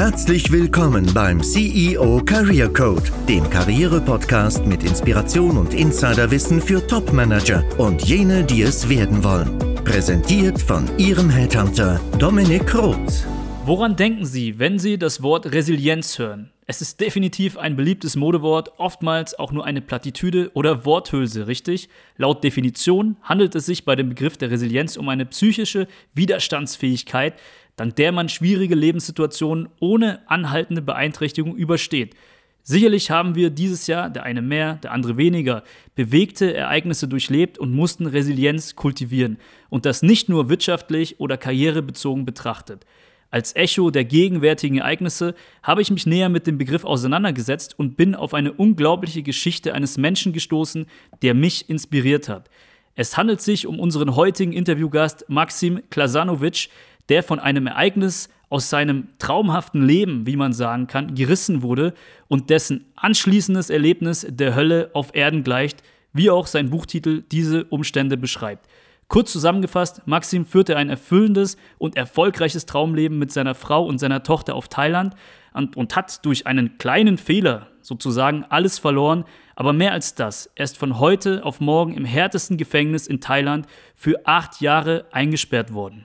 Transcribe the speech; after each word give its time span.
Herzlich 0.00 0.50
willkommen 0.50 1.12
beim 1.12 1.42
CEO 1.42 2.22
Career 2.24 2.72
Code, 2.72 3.02
dem 3.28 3.50
Karriere-Podcast 3.50 4.64
mit 4.64 4.82
Inspiration 4.82 5.58
und 5.58 5.74
Insiderwissen 5.74 6.58
für 6.62 6.86
Top-Manager 6.86 7.62
und 7.78 8.00
jene, 8.08 8.42
die 8.42 8.62
es 8.62 8.88
werden 8.88 9.22
wollen. 9.22 9.58
Präsentiert 9.84 10.58
von 10.58 10.88
Ihrem 10.96 11.28
Headhunter 11.28 12.00
Dominik 12.18 12.74
Roth. 12.74 13.26
Woran 13.66 13.94
denken 13.94 14.24
Sie, 14.24 14.58
wenn 14.58 14.78
Sie 14.78 14.96
das 14.96 15.22
Wort 15.22 15.52
Resilienz 15.52 16.18
hören? 16.18 16.50
Es 16.66 16.80
ist 16.80 17.00
definitiv 17.00 17.58
ein 17.58 17.76
beliebtes 17.76 18.16
Modewort, 18.16 18.78
oftmals 18.78 19.38
auch 19.38 19.52
nur 19.52 19.66
eine 19.66 19.82
Plattitüde 19.82 20.50
oder 20.54 20.86
Worthülse, 20.86 21.46
richtig? 21.46 21.88
Laut 22.16 22.42
Definition 22.42 23.16
handelt 23.22 23.54
es 23.54 23.66
sich 23.66 23.84
bei 23.84 23.96
dem 23.96 24.08
Begriff 24.08 24.38
der 24.38 24.50
Resilienz 24.50 24.96
um 24.96 25.08
eine 25.08 25.26
psychische 25.26 25.88
Widerstandsfähigkeit, 26.14 27.34
dank 27.80 27.96
der 27.96 28.12
man 28.12 28.28
schwierige 28.28 28.74
Lebenssituationen 28.74 29.70
ohne 29.80 30.20
anhaltende 30.28 30.82
Beeinträchtigung 30.82 31.56
übersteht. 31.56 32.14
Sicherlich 32.62 33.10
haben 33.10 33.34
wir 33.34 33.48
dieses 33.48 33.86
Jahr, 33.86 34.10
der 34.10 34.24
eine 34.24 34.42
mehr, 34.42 34.74
der 34.74 34.92
andere 34.92 35.16
weniger, 35.16 35.64
bewegte 35.94 36.52
Ereignisse 36.52 37.08
durchlebt 37.08 37.56
und 37.56 37.72
mussten 37.72 38.04
Resilienz 38.04 38.76
kultivieren. 38.76 39.38
Und 39.70 39.86
das 39.86 40.02
nicht 40.02 40.28
nur 40.28 40.50
wirtschaftlich 40.50 41.20
oder 41.20 41.38
karrierebezogen 41.38 42.26
betrachtet. 42.26 42.84
Als 43.30 43.56
Echo 43.56 43.90
der 43.90 44.04
gegenwärtigen 44.04 44.76
Ereignisse 44.76 45.34
habe 45.62 45.80
ich 45.80 45.90
mich 45.90 46.04
näher 46.04 46.28
mit 46.28 46.46
dem 46.46 46.58
Begriff 46.58 46.84
auseinandergesetzt 46.84 47.78
und 47.78 47.96
bin 47.96 48.14
auf 48.14 48.34
eine 48.34 48.52
unglaubliche 48.52 49.22
Geschichte 49.22 49.72
eines 49.72 49.96
Menschen 49.96 50.34
gestoßen, 50.34 50.84
der 51.22 51.32
mich 51.32 51.70
inspiriert 51.70 52.28
hat. 52.28 52.50
Es 52.94 53.16
handelt 53.16 53.40
sich 53.40 53.66
um 53.66 53.80
unseren 53.80 54.14
heutigen 54.16 54.52
Interviewgast 54.52 55.24
Maxim 55.28 55.80
Klasanovic, 55.88 56.68
der 57.10 57.22
von 57.22 57.38
einem 57.38 57.66
Ereignis 57.66 58.28
aus 58.48 58.70
seinem 58.70 59.08
traumhaften 59.18 59.84
Leben, 59.84 60.26
wie 60.26 60.36
man 60.36 60.52
sagen 60.52 60.86
kann, 60.86 61.14
gerissen 61.14 61.62
wurde 61.62 61.94
und 62.28 62.50
dessen 62.50 62.86
anschließendes 62.96 63.70
Erlebnis 63.70 64.26
der 64.28 64.54
Hölle 64.54 64.90
auf 64.92 65.14
Erden 65.14 65.44
gleicht, 65.44 65.82
wie 66.12 66.30
auch 66.30 66.46
sein 66.46 66.70
Buchtitel 66.70 67.22
diese 67.30 67.64
Umstände 67.64 68.16
beschreibt. 68.16 68.66
Kurz 69.06 69.32
zusammengefasst, 69.32 70.02
Maxim 70.06 70.46
führte 70.46 70.76
ein 70.76 70.88
erfüllendes 70.88 71.56
und 71.78 71.96
erfolgreiches 71.96 72.66
Traumleben 72.66 73.18
mit 73.18 73.32
seiner 73.32 73.56
Frau 73.56 73.84
und 73.84 73.98
seiner 73.98 74.22
Tochter 74.22 74.54
auf 74.54 74.68
Thailand 74.68 75.14
und, 75.52 75.76
und, 75.76 75.96
hat 75.96 76.24
durch 76.24 76.46
einen 76.46 76.78
kleinen 76.78 77.18
Fehler 77.18 77.66
sozusagen 77.82 78.44
alles 78.48 78.78
verloren. 78.78 79.24
Aber 79.56 79.72
mehr 79.72 79.92
als 79.92 80.14
das, 80.14 80.48
er 80.54 80.62
ist 80.64 80.78
von 80.78 81.00
heute 81.00 81.44
auf 81.44 81.60
morgen 81.60 81.94
im 81.94 82.04
härtesten 82.04 82.56
Gefängnis 82.56 83.08
in 83.08 83.20
Thailand 83.20 83.66
für 83.96 84.26
acht 84.26 84.60
Jahre 84.60 85.06
eingesperrt 85.10 85.74
worden. 85.74 86.04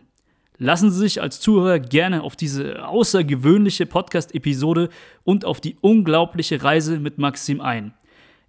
Lassen 0.57 0.89
Sie 0.89 0.99
sich 0.99 1.21
als 1.21 1.41
Zuhörer 1.41 1.79
gerne 1.79 2.23
auf 2.23 2.37
diese 2.37 2.87
außergewöhnliche 2.87 3.85
Podcast-Episode 3.85 4.87
und 5.25 5.43
auf 5.43 5.59
die 5.59 5.75
unglaubliche 5.81 6.63
Reise 6.63 6.97
mit 6.99 7.17
Maxim 7.17 7.59
ein. 7.59 7.93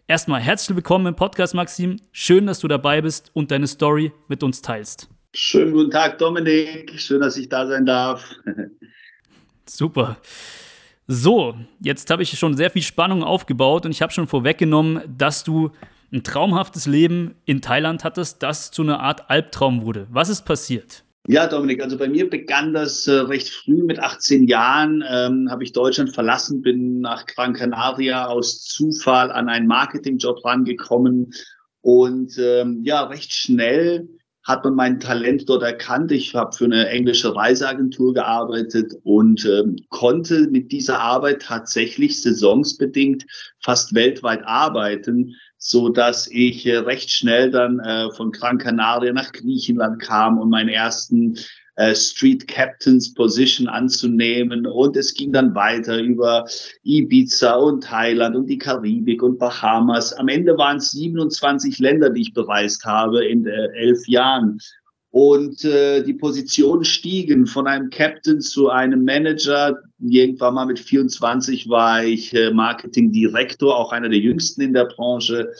Erstmal 0.07 0.41
herzlich 0.41 0.77
willkommen 0.77 1.07
im 1.07 1.17
Podcast, 1.17 1.55
Maxim. 1.55 1.97
Schön, 2.13 2.47
dass 2.47 2.61
du 2.61 2.69
dabei 2.69 3.03
bist 3.03 3.33
und 3.35 3.51
deine 3.51 3.67
Story 3.67 4.13
mit 4.29 4.45
uns 4.45 4.63
teilst. 4.63 5.09
Schönen 5.35 5.73
guten 5.73 5.91
Tag, 5.91 6.19
Dominik. 6.19 6.93
Schön, 6.97 7.21
dass 7.21 7.37
ich 7.37 7.49
da 7.49 7.67
sein 7.67 7.85
darf. 7.85 8.25
Super. 9.67 10.19
So, 11.09 11.57
jetzt 11.81 12.09
habe 12.11 12.23
ich 12.23 12.39
schon 12.39 12.57
sehr 12.57 12.71
viel 12.71 12.83
Spannung 12.83 13.25
aufgebaut 13.25 13.85
und 13.85 13.91
ich 13.91 14.01
habe 14.01 14.13
schon 14.13 14.29
vorweggenommen, 14.29 15.03
dass 15.19 15.43
du 15.43 15.73
ein 16.13 16.23
traumhaftes 16.23 16.87
Leben 16.87 17.35
in 17.47 17.63
Thailand 17.63 18.05
hattest, 18.05 18.45
das 18.45 18.71
zu 18.71 18.83
einer 18.83 19.01
Art 19.01 19.29
Albtraum 19.29 19.85
wurde. 19.85 20.07
Was 20.09 20.29
ist 20.29 20.45
passiert? 20.45 21.03
Ja, 21.29 21.49
Dominik, 21.49 21.83
also 21.83 21.99
bei 21.99 22.09
mir 22.09 22.31
begann 22.31 22.73
das 22.73 23.09
äh, 23.09 23.13
recht 23.13 23.49
früh. 23.49 23.83
Mit 23.83 23.99
18 23.99 24.47
Jahren 24.47 25.03
ähm, 25.09 25.51
habe 25.51 25.65
ich 25.65 25.73
Deutschland 25.73 26.15
verlassen, 26.15 26.63
bin 26.63 27.01
nach 27.01 27.27
Gran 27.27 27.53
Canaria 27.53 28.27
aus 28.27 28.63
Zufall 28.63 29.33
an 29.33 29.49
einen 29.49 29.67
Marketingjob 29.67 30.45
rangekommen 30.45 31.33
und 31.81 32.39
ähm, 32.39 32.81
ja, 32.85 33.03
recht 33.05 33.33
schnell 33.33 34.09
hat 34.45 34.63
man 34.63 34.77
mein 34.77 35.01
Talent 35.01 35.49
dort 35.49 35.65
erkannt. 35.65 36.13
Ich 36.13 36.33
habe 36.37 36.57
für 36.57 36.67
eine 36.67 36.89
englische 36.89 37.35
Reiseagentur 37.35 38.15
gearbeitet 38.15 38.93
und 39.03 39.45
ähm, 39.45 39.75
konnte 39.89 40.49
mit 40.49 40.71
dieser 40.71 41.01
Arbeit 41.01 41.43
tatsächlich 41.43 42.23
saisonsbedingt 42.23 43.27
fast 43.61 43.95
weltweit 43.95 44.45
arbeiten 44.45 45.35
so 45.67 45.89
dass 45.89 46.29
ich 46.29 46.65
äh, 46.65 46.77
recht 46.77 47.11
schnell 47.11 47.51
dann 47.51 47.81
äh, 47.81 48.09
von 48.13 48.31
Gran 48.31 48.59
Canaria 48.59 49.13
nach 49.13 49.33
Griechenland 49.33 50.01
kam, 50.01 50.39
um 50.39 50.49
meinen 50.51 50.69
ersten 50.69 51.37
äh, 51.75 51.93
Street 51.93 52.47
Captains 52.47 53.13
Position 53.13 53.67
anzunehmen. 53.67 54.65
Und 54.65 54.97
es 54.97 55.13
ging 55.13 55.33
dann 55.33 55.57
weiter 55.57 55.99
über 55.99 56.47
Ibiza 56.85 57.55
und 57.55 57.83
Thailand 57.83 58.37
und 58.37 58.47
die 58.47 58.59
Karibik 58.59 59.25
und 59.25 59.41
Bahamas. 59.41 60.13
Am 60.13 60.29
Ende 60.29 60.57
waren 60.57 60.77
es 60.77 60.93
27 60.93 61.81
Länder, 61.81 62.11
die 62.11 62.23
ich 62.23 62.33
bereist 62.33 62.85
habe 62.85 63.27
in 63.27 63.45
äh, 63.45 63.67
elf 63.75 64.07
Jahren 64.07 64.61
und 65.17 65.65
äh, 65.65 66.03
die 66.03 66.13
Positionen 66.13 66.85
stiegen 66.85 67.47
von 67.47 67.67
einem 67.67 67.89
Captain 67.89 68.43
zu 68.43 68.69
einem 68.69 69.03
Manager. 69.03 69.79
Irgendwann 69.99 70.53
mal 70.53 70.67
mit 70.67 70.79
24 70.79 71.71
war 71.71 72.05
ich 72.05 72.35
äh, 72.35 72.51
Marketingdirektor, 72.51 73.75
auch 73.75 73.93
einer 73.93 74.11
der 74.11 74.19
jüngsten 74.19 74.61
in 74.61 74.75
der 74.75 74.85
Branche. 74.85 75.51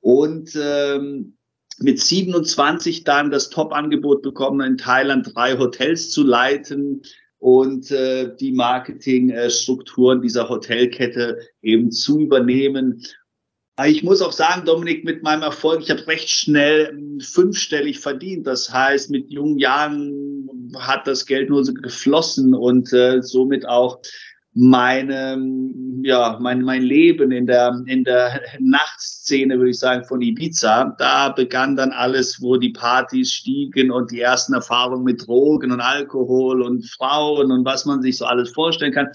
Und 0.00 0.58
ähm, 0.60 1.36
mit 1.78 2.00
27 2.00 3.04
dann 3.04 3.30
das 3.30 3.50
Top-Angebot 3.50 4.22
bekommen, 4.22 4.66
in 4.66 4.78
Thailand 4.78 5.30
drei 5.32 5.58
Hotels 5.58 6.10
zu 6.10 6.24
leiten 6.24 7.02
und 7.38 7.92
äh, 7.92 8.34
die 8.34 8.50
Marketingstrukturen 8.50 10.22
dieser 10.22 10.48
Hotelkette 10.48 11.38
eben 11.62 11.92
zu 11.92 12.18
übernehmen. 12.18 13.00
Ich 13.86 14.04
muss 14.04 14.22
auch 14.22 14.32
sagen, 14.32 14.64
Dominik, 14.64 15.04
mit 15.04 15.24
meinem 15.24 15.42
Erfolg, 15.42 15.80
ich 15.82 15.90
habe 15.90 16.06
recht 16.06 16.28
schnell 16.30 16.90
ähm, 16.92 17.18
fünfstellig 17.18 17.98
verdient. 17.98 18.46
Das 18.46 18.72
heißt, 18.72 19.10
mit 19.10 19.30
jungen 19.30 19.58
Jahren 19.58 20.70
hat 20.78 21.08
das 21.08 21.26
Geld 21.26 21.50
nur 21.50 21.64
so 21.64 21.74
geflossen 21.74 22.54
und 22.54 22.92
äh, 22.92 23.20
somit 23.20 23.66
auch 23.66 23.98
meine, 24.56 25.36
ja, 26.04 26.38
mein, 26.40 26.62
mein 26.62 26.82
Leben 26.82 27.32
in 27.32 27.48
der, 27.48 27.82
in 27.86 28.04
der 28.04 28.40
Nachtszene, 28.60 29.56
würde 29.56 29.70
ich 29.70 29.80
sagen, 29.80 30.04
von 30.04 30.22
Ibiza. 30.22 30.94
Da 30.98 31.30
begann 31.30 31.74
dann 31.74 31.90
alles, 31.90 32.40
wo 32.40 32.56
die 32.56 32.70
Partys 32.70 33.32
stiegen 33.32 33.90
und 33.90 34.12
die 34.12 34.20
ersten 34.20 34.54
Erfahrungen 34.54 35.02
mit 35.02 35.26
Drogen 35.26 35.72
und 35.72 35.80
Alkohol 35.80 36.62
und 36.62 36.88
Frauen 36.88 37.50
und 37.50 37.64
was 37.64 37.84
man 37.84 38.00
sich 38.02 38.18
so 38.18 38.26
alles 38.26 38.52
vorstellen 38.52 38.92
kann 38.92 39.08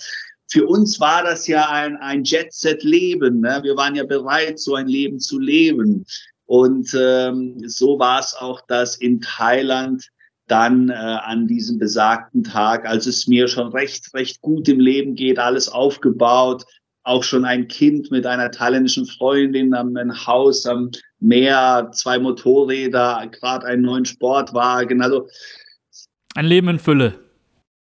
für 0.50 0.66
uns 0.66 1.00
war 1.00 1.24
das 1.24 1.48
ja 1.48 1.70
ein, 1.70 1.98
ein 1.98 2.24
Jet-Set-Leben. 2.24 3.40
Ne? 3.40 3.60
Wir 3.62 3.78
waren 3.78 3.96
ja 3.96 4.04
bereit, 4.04 4.60
so 4.60 4.76
ein 4.76 4.88
Leben 4.88 5.20
zu 5.20 5.40
leben. 5.40 6.06
Und 6.46 6.96
ähm, 7.00 7.62
so 7.68 8.00
war 8.00 8.20
es 8.20 8.34
auch, 8.34 8.62
dass 8.68 8.96
in 8.96 9.22
Thailand 9.22 10.08
dann 10.48 10.90
äh, 10.90 10.94
an 10.94 11.46
diesem 11.46 11.78
besagten 11.78 12.44
Tag, 12.44 12.88
als 12.88 13.06
es 13.06 13.28
mir 13.28 13.48
schon 13.48 13.68
recht, 13.68 14.12
recht 14.16 14.42
gut 14.42 14.68
im 14.68 14.80
Leben 14.80 15.14
geht, 15.14 15.38
alles 15.38 15.70
aufgebaut, 15.70 16.66
auch 17.04 17.24
schon 17.24 17.46
ein 17.46 17.68
Kind 17.68 18.10
mit 18.10 18.26
einer 18.26 18.50
thailändischen 18.50 19.06
Freundin, 19.06 19.76
ein 19.76 20.26
Haus 20.26 20.66
am 20.66 20.90
Meer, 21.20 21.92
zwei 21.94 22.18
Motorräder, 22.18 23.30
gerade 23.31 23.68
einen 23.68 23.84
neuen 23.84 24.06
Sportwagen. 24.06 25.04
Also 25.04 25.28
ein 26.34 26.46
Leben 26.46 26.70
in 26.70 26.80
Fülle 26.80 27.28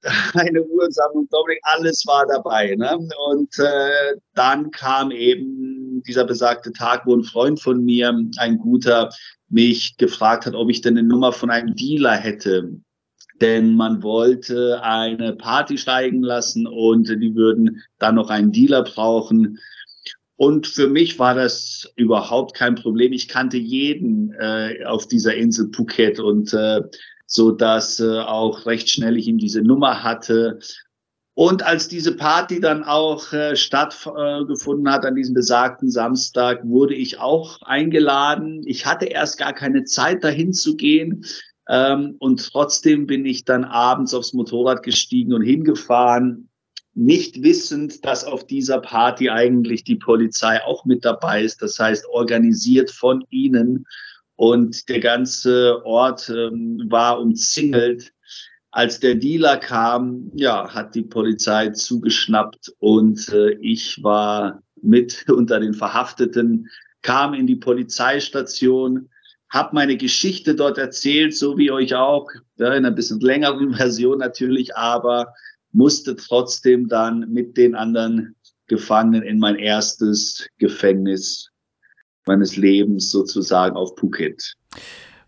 eine 0.34 0.64
Uhrensammlung, 0.64 1.28
Dominik, 1.30 1.60
alles 1.64 2.06
war 2.08 2.26
dabei. 2.28 2.76
Ne? 2.76 2.98
Und 3.30 3.60
äh, 3.60 4.16
dann 4.34 4.72
kam 4.72 5.12
eben 5.12 6.02
dieser 6.08 6.26
besagte 6.26 6.72
Tag, 6.72 7.06
wo 7.06 7.16
ein 7.16 7.24
Freund 7.24 7.62
von 7.62 7.84
mir, 7.84 8.14
ein 8.38 8.58
guter, 8.58 9.10
mich 9.50 9.98
gefragt 9.98 10.46
hat, 10.46 10.56
ob 10.56 10.70
ich 10.70 10.82
denn 10.82 10.98
eine 10.98 11.08
Nummer 11.08 11.32
von 11.34 11.52
einem 11.52 11.76
Dealer 11.76 12.16
hätte. 12.16 12.72
Denn 13.42 13.76
man 13.76 14.02
wollte 14.04 14.82
eine 14.84 15.34
Party 15.34 15.78
steigen 15.78 16.22
lassen 16.22 16.68
und 16.68 17.10
die 17.10 17.36
würden 17.36 17.82
dann 18.00 18.16
noch 18.16 18.30
einen 18.30 18.52
Dealer 18.52 18.84
brauchen. 18.84 19.60
Und 20.36 20.68
für 20.68 20.88
mich 20.88 21.20
war 21.20 21.36
das 21.36 21.92
überhaupt 21.96 22.56
kein 22.56 22.76
Problem. 22.76 23.14
Ich 23.14 23.28
kannte 23.28 23.58
jeden 23.58 24.34
äh, 24.34 24.84
auf 24.86 25.08
dieser 25.08 25.36
Insel 25.36 25.70
Phuket 25.72 26.20
und 26.20 26.54
äh, 26.54 26.82
so 27.32 27.52
dass 27.52 28.00
äh, 28.02 28.20
auch 28.20 28.66
recht 28.66 28.90
schnell 28.90 29.18
ich 29.18 29.28
ihm 29.28 29.38
diese 29.38 29.62
Nummer 29.62 30.04
hatte. 30.04 30.60
Und 31.34 31.64
als 31.64 31.88
diese 31.88 32.18
Party 32.18 32.60
dann 32.60 32.84
auch 32.84 33.32
äh, 33.32 33.56
stattgefunden 33.56 34.86
äh, 34.86 34.90
hat 34.90 35.06
an 35.06 35.16
diesem 35.16 35.34
besagten 35.34 35.90
Samstag, 35.90 36.60
wurde 36.66 36.94
ich 36.94 37.20
auch 37.20 37.62
eingeladen. 37.62 38.64
Ich 38.66 38.86
hatte 38.86 39.06
erst 39.06 39.38
gar 39.38 39.54
keine 39.54 39.86
Zeit, 39.86 40.26
dahin 40.26 40.52
zu 40.52 40.76
gehen. 40.76 41.26
Ähm, 41.70 42.18
und 42.20 42.52
trotzdem 42.52 43.08
bin 43.08 43.26
ich 43.26 43.46
dann 43.46 43.64
abends 43.64 44.14
aufs 44.14 44.34
Motorrad 44.34 44.84
gestiegen 44.84 45.32
und 45.34 45.42
hingefahren, 45.42 46.50
nicht 46.94 47.42
wissend, 47.42 48.04
dass 48.04 48.26
auf 48.26 48.46
dieser 48.46 48.82
Party 48.82 49.30
eigentlich 49.30 49.86
die 49.86 49.96
Polizei 49.96 50.62
auch 50.66 50.84
mit 50.84 51.06
dabei 51.06 51.44
ist. 51.44 51.62
Das 51.62 51.80
heißt, 51.80 52.06
organisiert 52.10 52.92
von 52.92 53.24
ihnen 53.30 53.86
und 54.42 54.90
der 54.90 55.00
ganze 55.00 55.86
Ort 55.86 56.28
ähm, 56.30 56.88
war 56.90 57.22
umzingelt. 57.22 58.12
als 58.72 59.00
der 59.00 59.14
Dealer 59.14 59.58
kam, 59.58 60.32
ja, 60.34 60.68
hat 60.74 60.96
die 60.96 61.04
Polizei 61.04 61.70
zugeschnappt 61.70 62.74
und 62.80 63.30
äh, 63.30 63.52
ich 63.62 64.02
war 64.02 64.64
mit 64.82 65.26
unter 65.30 65.60
den 65.60 65.76
Verhafteten, 65.76 66.68
kam 67.04 67.36
in 67.36 67.46
die 67.46 67.56
Polizeistation, 67.56 69.10
habe 69.50 69.76
meine 69.76 69.96
Geschichte 69.96 70.56
dort 70.56 70.80
erzählt, 70.80 71.38
so 71.38 71.56
wie 71.60 71.70
euch 71.70 71.94
auch, 71.94 72.28
ja, 72.58 72.70
in 72.70 72.84
einer 72.86 72.90
bisschen 72.90 73.20
längeren 73.20 73.76
Version 73.76 74.18
natürlich, 74.18 74.76
aber 74.76 75.36
musste 75.72 76.16
trotzdem 76.16 76.88
dann 76.88 77.32
mit 77.32 77.58
den 77.58 77.76
anderen 77.76 78.36
Gefangenen 78.66 79.22
in 79.22 79.38
mein 79.38 79.58
erstes 79.58 80.48
Gefängnis 80.58 81.52
meines 82.26 82.58
Lebens 82.58 83.12
sozusagen 83.12 83.76
auf 83.76 83.96
Phuket. 83.98 84.56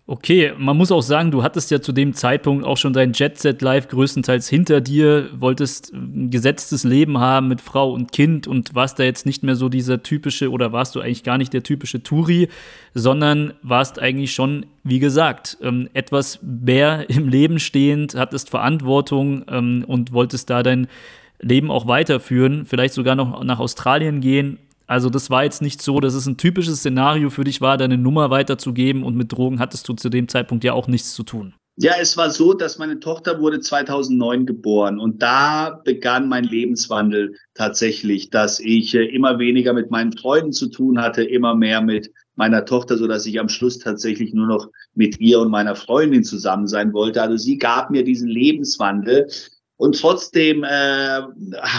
Okay, 0.05 0.51
man 0.57 0.75
muss 0.75 0.91
auch 0.91 1.01
sagen, 1.01 1.31
du 1.31 1.43
hattest 1.43 1.71
ja 1.71 1.81
zu 1.81 1.93
dem 1.93 2.13
Zeitpunkt 2.13 2.65
auch 2.65 2.75
schon 2.75 2.91
dein 2.91 3.13
Jet 3.13 3.39
Set 3.39 3.61
Live 3.61 3.87
größtenteils 3.87 4.49
hinter 4.49 4.81
dir, 4.81 5.29
wolltest 5.33 5.93
ein 5.93 6.29
gesetztes 6.29 6.83
Leben 6.83 7.19
haben 7.19 7.47
mit 7.47 7.61
Frau 7.61 7.93
und 7.93 8.11
Kind 8.11 8.45
und 8.45 8.75
warst 8.75 8.99
da 8.99 9.03
jetzt 9.03 9.25
nicht 9.25 9.43
mehr 9.43 9.55
so 9.55 9.69
dieser 9.69 10.03
typische 10.03 10.51
oder 10.51 10.73
warst 10.73 10.95
du 10.95 10.99
eigentlich 10.99 11.23
gar 11.23 11.37
nicht 11.37 11.53
der 11.53 11.63
typische 11.63 12.03
Touri, 12.03 12.49
sondern 12.93 13.53
warst 13.61 13.97
eigentlich 13.97 14.33
schon, 14.33 14.65
wie 14.83 14.99
gesagt, 14.99 15.57
ähm, 15.61 15.87
etwas 15.93 16.39
mehr 16.41 17.09
im 17.09 17.29
Leben 17.29 17.59
stehend, 17.59 18.13
hattest 18.15 18.49
Verantwortung 18.49 19.45
ähm, 19.47 19.85
und 19.87 20.11
wolltest 20.11 20.49
da 20.49 20.63
dein 20.63 20.87
Leben 21.39 21.71
auch 21.71 21.87
weiterführen, 21.87 22.65
vielleicht 22.65 22.93
sogar 22.93 23.15
noch 23.15 23.41
nach 23.45 23.59
Australien 23.59 24.19
gehen 24.19 24.59
also 24.87 25.09
das 25.09 25.29
war 25.29 25.43
jetzt 25.43 25.61
nicht 25.61 25.81
so, 25.81 25.99
dass 25.99 26.13
es 26.13 26.25
ein 26.25 26.37
typisches 26.37 26.79
Szenario 26.79 27.29
für 27.29 27.43
dich 27.43 27.61
war, 27.61 27.77
deine 27.77 27.97
Nummer 27.97 28.29
weiterzugeben 28.29 29.03
und 29.03 29.15
mit 29.15 29.31
Drogen 29.31 29.59
hattest 29.59 29.87
du 29.87 29.93
zu 29.93 30.09
dem 30.09 30.27
Zeitpunkt 30.27 30.63
ja 30.63 30.73
auch 30.73 30.87
nichts 30.87 31.13
zu 31.13 31.23
tun. 31.23 31.53
Ja, 31.75 31.93
es 31.99 32.17
war 32.17 32.29
so, 32.29 32.53
dass 32.53 32.77
meine 32.77 32.99
Tochter 32.99 33.39
wurde 33.39 33.59
2009 33.59 34.45
geboren 34.45 34.99
und 34.99 35.23
da 35.23 35.81
begann 35.83 36.29
mein 36.29 36.43
Lebenswandel 36.43 37.35
tatsächlich, 37.55 38.29
dass 38.29 38.59
ich 38.59 38.93
äh, 38.93 39.05
immer 39.05 39.39
weniger 39.39 39.73
mit 39.73 39.89
meinen 39.89 40.15
Freunden 40.15 40.51
zu 40.51 40.67
tun 40.67 41.01
hatte, 41.01 41.23
immer 41.23 41.55
mehr 41.55 41.81
mit 41.81 42.11
meiner 42.35 42.65
Tochter, 42.65 42.97
so 42.97 43.07
dass 43.07 43.25
ich 43.25 43.39
am 43.39 43.49
Schluss 43.49 43.79
tatsächlich 43.79 44.33
nur 44.33 44.45
noch 44.45 44.69
mit 44.93 45.19
ihr 45.19 45.39
und 45.39 45.49
meiner 45.49 45.75
Freundin 45.75 46.23
zusammen 46.23 46.67
sein 46.67 46.93
wollte. 46.93 47.21
Also 47.21 47.37
sie 47.37 47.57
gab 47.57 47.89
mir 47.89 48.03
diesen 48.03 48.27
Lebenswandel, 48.27 49.27
und 49.83 49.99
trotzdem 49.99 50.63
äh, 50.63 50.67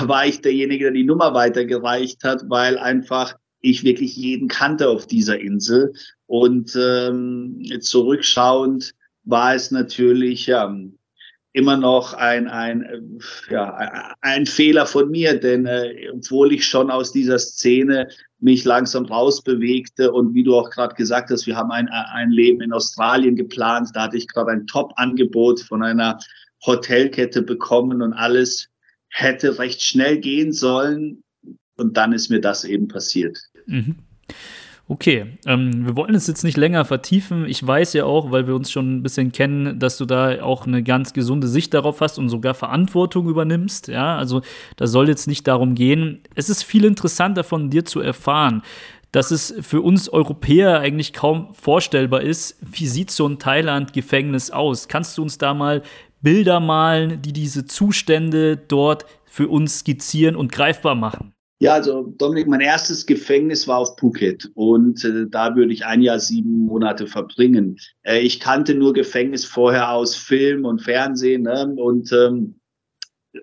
war 0.02 0.26
ich 0.26 0.42
derjenige, 0.42 0.84
der 0.84 0.92
die 0.92 1.04
Nummer 1.04 1.32
weitergereicht 1.32 2.22
hat, 2.22 2.42
weil 2.50 2.76
einfach 2.76 3.34
ich 3.62 3.82
wirklich 3.82 4.14
jeden 4.14 4.46
kannte 4.46 4.90
auf 4.90 5.06
dieser 5.06 5.40
Insel. 5.40 5.94
Und 6.26 6.76
ähm, 6.78 7.62
zurückschauend 7.80 8.92
war 9.22 9.54
es 9.54 9.70
natürlich 9.70 10.46
ja, 10.48 10.76
immer 11.54 11.78
noch 11.78 12.12
ein, 12.12 12.46
ein, 12.46 13.20
ja, 13.48 14.14
ein 14.20 14.44
Fehler 14.44 14.84
von 14.84 15.10
mir, 15.10 15.40
denn 15.40 15.64
äh, 15.64 16.10
obwohl 16.12 16.52
ich 16.52 16.66
schon 16.66 16.90
aus 16.90 17.10
dieser 17.10 17.38
Szene 17.38 18.08
mich 18.38 18.66
langsam 18.66 19.06
rausbewegte 19.06 20.12
und 20.12 20.34
wie 20.34 20.44
du 20.44 20.54
auch 20.56 20.68
gerade 20.68 20.94
gesagt 20.94 21.30
hast, 21.30 21.46
wir 21.46 21.56
haben 21.56 21.70
ein, 21.70 21.88
ein 21.88 22.30
Leben 22.30 22.60
in 22.60 22.74
Australien 22.74 23.34
geplant, 23.34 23.92
da 23.94 24.02
hatte 24.02 24.18
ich 24.18 24.28
gerade 24.28 24.50
ein 24.50 24.66
Top-Angebot 24.66 25.60
von 25.60 25.82
einer 25.82 26.18
Hotelkette 26.66 27.42
bekommen 27.42 28.02
und 28.02 28.12
alles 28.12 28.68
hätte 29.08 29.58
recht 29.58 29.82
schnell 29.82 30.18
gehen 30.18 30.52
sollen. 30.52 31.22
Und 31.76 31.96
dann 31.96 32.12
ist 32.12 32.30
mir 32.30 32.40
das 32.40 32.64
eben 32.64 32.88
passiert. 32.88 33.38
Mhm. 33.66 33.96
Okay, 34.86 35.38
ähm, 35.46 35.86
wir 35.86 35.96
wollen 35.96 36.14
es 36.14 36.26
jetzt 36.26 36.44
nicht 36.44 36.58
länger 36.58 36.84
vertiefen. 36.84 37.46
Ich 37.46 37.66
weiß 37.66 37.94
ja 37.94 38.04
auch, 38.04 38.32
weil 38.32 38.46
wir 38.46 38.54
uns 38.54 38.70
schon 38.70 38.96
ein 38.96 39.02
bisschen 39.02 39.32
kennen, 39.32 39.78
dass 39.78 39.96
du 39.96 40.04
da 40.04 40.42
auch 40.42 40.66
eine 40.66 40.82
ganz 40.82 41.14
gesunde 41.14 41.48
Sicht 41.48 41.72
darauf 41.72 42.02
hast 42.02 42.18
und 42.18 42.28
sogar 42.28 42.52
Verantwortung 42.52 43.26
übernimmst. 43.28 43.88
Ja, 43.88 44.18
also 44.18 44.42
da 44.76 44.86
soll 44.86 45.08
jetzt 45.08 45.26
nicht 45.26 45.48
darum 45.48 45.74
gehen. 45.74 46.20
Es 46.34 46.50
ist 46.50 46.64
viel 46.64 46.84
interessanter 46.84 47.44
von 47.44 47.70
dir 47.70 47.86
zu 47.86 48.00
erfahren, 48.00 48.62
dass 49.10 49.30
es 49.30 49.54
für 49.62 49.80
uns 49.80 50.10
Europäer 50.10 50.80
eigentlich 50.80 51.14
kaum 51.14 51.54
vorstellbar 51.54 52.20
ist. 52.20 52.58
Wie 52.60 52.86
sieht 52.86 53.10
so 53.10 53.26
ein 53.26 53.38
Thailand-Gefängnis 53.38 54.50
aus? 54.50 54.88
Kannst 54.88 55.16
du 55.16 55.22
uns 55.22 55.38
da 55.38 55.54
mal 55.54 55.82
Bilder 56.24 56.58
malen, 56.58 57.22
die 57.22 57.32
diese 57.32 57.66
Zustände 57.66 58.56
dort 58.56 59.06
für 59.24 59.48
uns 59.48 59.78
skizzieren 59.78 60.34
und 60.34 60.50
greifbar 60.50 60.96
machen? 60.96 61.34
Ja, 61.60 61.74
also 61.74 62.12
Dominik, 62.18 62.48
mein 62.48 62.60
erstes 62.60 63.06
Gefängnis 63.06 63.68
war 63.68 63.78
auf 63.78 63.96
Phuket 63.96 64.50
und 64.54 65.04
äh, 65.04 65.26
da 65.30 65.54
würde 65.54 65.72
ich 65.72 65.86
ein 65.86 66.02
Jahr, 66.02 66.18
sieben 66.18 66.66
Monate 66.66 67.06
verbringen. 67.06 67.78
Äh, 68.02 68.20
ich 68.20 68.40
kannte 68.40 68.74
nur 68.74 68.92
Gefängnis 68.92 69.44
vorher 69.44 69.92
aus 69.92 70.16
Film 70.16 70.64
und 70.64 70.82
Fernsehen 70.82 71.42
ne? 71.42 71.72
und 71.76 72.12
ähm, 72.12 72.56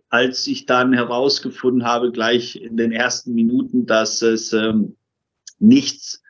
als 0.09 0.45
ich 0.47 0.65
dann 0.65 0.93
herausgefunden 0.93 1.85
habe, 1.85 2.11
gleich 2.11 2.57
in 2.57 2.77
den 2.77 2.91
ersten 2.91 3.33
Minuten, 3.33 3.85
dass 3.85 4.21
es 4.21 4.53
ähm, 4.53 4.97
nichts 5.59 6.21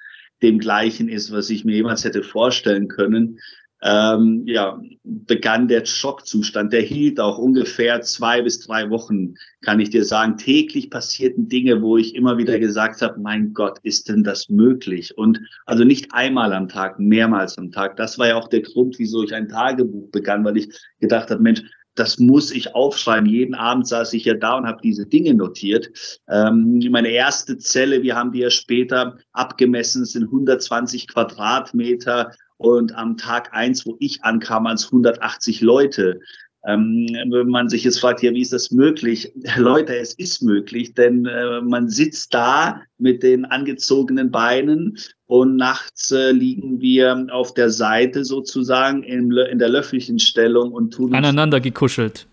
dem 0.41 0.59
gleichen 0.59 1.09
ist, 1.09 1.31
was 1.31 1.49
ich 1.49 1.65
mir 1.65 1.75
jemals 1.75 2.03
hätte 2.03 2.23
vorstellen 2.23 2.87
können, 2.87 3.39
ähm, 3.83 4.43
ja, 4.45 4.79
begann 5.03 5.67
der 5.67 5.85
Schockzustand. 5.85 6.71
Der 6.71 6.81
hielt 6.81 7.19
auch 7.19 7.37
ungefähr 7.37 8.01
zwei 8.01 8.41
bis 8.41 8.59
drei 8.59 8.89
Wochen, 8.89 9.35
kann 9.61 9.79
ich 9.79 9.89
dir 9.89 10.05
sagen. 10.05 10.37
Täglich 10.37 10.89
passierten 10.89 11.47
Dinge, 11.47 11.81
wo 11.81 11.97
ich 11.97 12.15
immer 12.15 12.37
wieder 12.37 12.59
gesagt 12.59 13.01
habe, 13.01 13.19
mein 13.19 13.53
Gott, 13.53 13.79
ist 13.83 14.09
denn 14.09 14.23
das 14.23 14.49
möglich? 14.49 15.17
Und 15.17 15.39
also 15.65 15.83
nicht 15.83 16.13
einmal 16.13 16.53
am 16.53 16.69
Tag, 16.69 16.99
mehrmals 16.99 17.57
am 17.57 17.71
Tag. 17.71 17.97
Das 17.97 18.19
war 18.19 18.27
ja 18.27 18.35
auch 18.35 18.49
der 18.49 18.61
Grund, 18.61 18.99
wieso 18.99 19.23
ich 19.23 19.33
ein 19.33 19.47
Tagebuch 19.47 20.11
begann, 20.11 20.45
weil 20.45 20.57
ich 20.57 20.69
gedacht 20.99 21.31
habe, 21.31 21.41
Mensch, 21.41 21.63
das 21.95 22.19
muss 22.19 22.51
ich 22.51 22.73
aufschreiben. 22.73 23.27
Jeden 23.27 23.53
Abend 23.53 23.87
saß 23.87 24.13
ich 24.13 24.25
ja 24.25 24.33
da 24.33 24.57
und 24.57 24.65
habe 24.65 24.79
diese 24.81 25.05
Dinge 25.05 25.33
notiert. 25.33 25.89
Ähm, 26.29 26.79
meine 26.89 27.09
erste 27.09 27.57
Zelle, 27.57 28.01
wir 28.01 28.15
haben 28.15 28.31
die 28.31 28.39
ja 28.39 28.49
später 28.49 29.17
abgemessen, 29.33 30.05
sind 30.05 30.23
120 30.23 31.07
Quadratmeter 31.07 32.31
und 32.61 32.95
am 32.95 33.17
Tag 33.17 33.53
eins, 33.53 33.85
wo 33.85 33.95
ich 33.99 34.23
ankam, 34.23 34.67
als 34.67 34.85
180 34.85 35.61
Leute. 35.61 36.19
Ähm, 36.63 37.07
wenn 37.31 37.47
man 37.47 37.69
sich 37.69 37.83
jetzt 37.83 37.99
fragt, 37.99 38.21
ja, 38.21 38.31
wie 38.33 38.41
ist 38.41 38.53
das 38.53 38.69
möglich? 38.69 39.33
Leute, 39.57 39.95
es 39.97 40.13
ist 40.13 40.43
möglich, 40.43 40.93
denn 40.93 41.25
äh, 41.25 41.59
man 41.61 41.89
sitzt 41.89 42.35
da 42.35 42.81
mit 42.99 43.23
den 43.23 43.45
angezogenen 43.45 44.29
Beinen 44.29 44.97
und 45.25 45.55
nachts 45.55 46.11
äh, 46.11 46.31
liegen 46.31 46.79
wir 46.79 47.27
auf 47.31 47.55
der 47.55 47.71
Seite 47.71 48.23
sozusagen 48.23 49.01
in, 49.01 49.31
in 49.31 49.57
der 49.57 49.69
löffelchen 49.69 50.19
Stellung 50.19 50.71
und 50.71 50.93
tun 50.93 51.15
aneinander 51.15 51.59
gekuschelt 51.59 52.27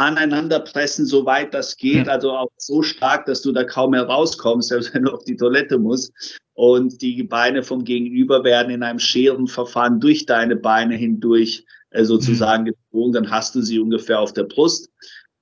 aneinander 0.00 0.60
pressen, 0.60 1.04
soweit 1.04 1.52
das 1.52 1.76
geht, 1.76 2.08
also 2.08 2.32
auch 2.32 2.50
so 2.56 2.82
stark, 2.82 3.26
dass 3.26 3.42
du 3.42 3.52
da 3.52 3.64
kaum 3.64 3.90
mehr 3.90 4.04
rauskommst, 4.04 4.68
selbst 4.70 4.94
wenn 4.94 5.04
du 5.04 5.12
auf 5.12 5.24
die 5.24 5.36
Toilette 5.36 5.78
musst. 5.78 6.40
Und 6.54 7.02
die 7.02 7.22
Beine 7.22 7.62
vom 7.62 7.84
Gegenüber 7.84 8.42
werden 8.42 8.70
in 8.70 8.82
einem 8.82 8.98
Scherenverfahren 8.98 10.00
durch 10.00 10.24
deine 10.24 10.56
Beine 10.56 10.96
hindurch 10.96 11.64
äh, 11.90 12.04
sozusagen 12.04 12.64
mhm. 12.64 12.68
gezogen, 12.68 13.12
dann 13.12 13.30
hast 13.30 13.54
du 13.54 13.60
sie 13.60 13.78
ungefähr 13.78 14.20
auf 14.20 14.32
der 14.32 14.44
Brust. 14.44 14.90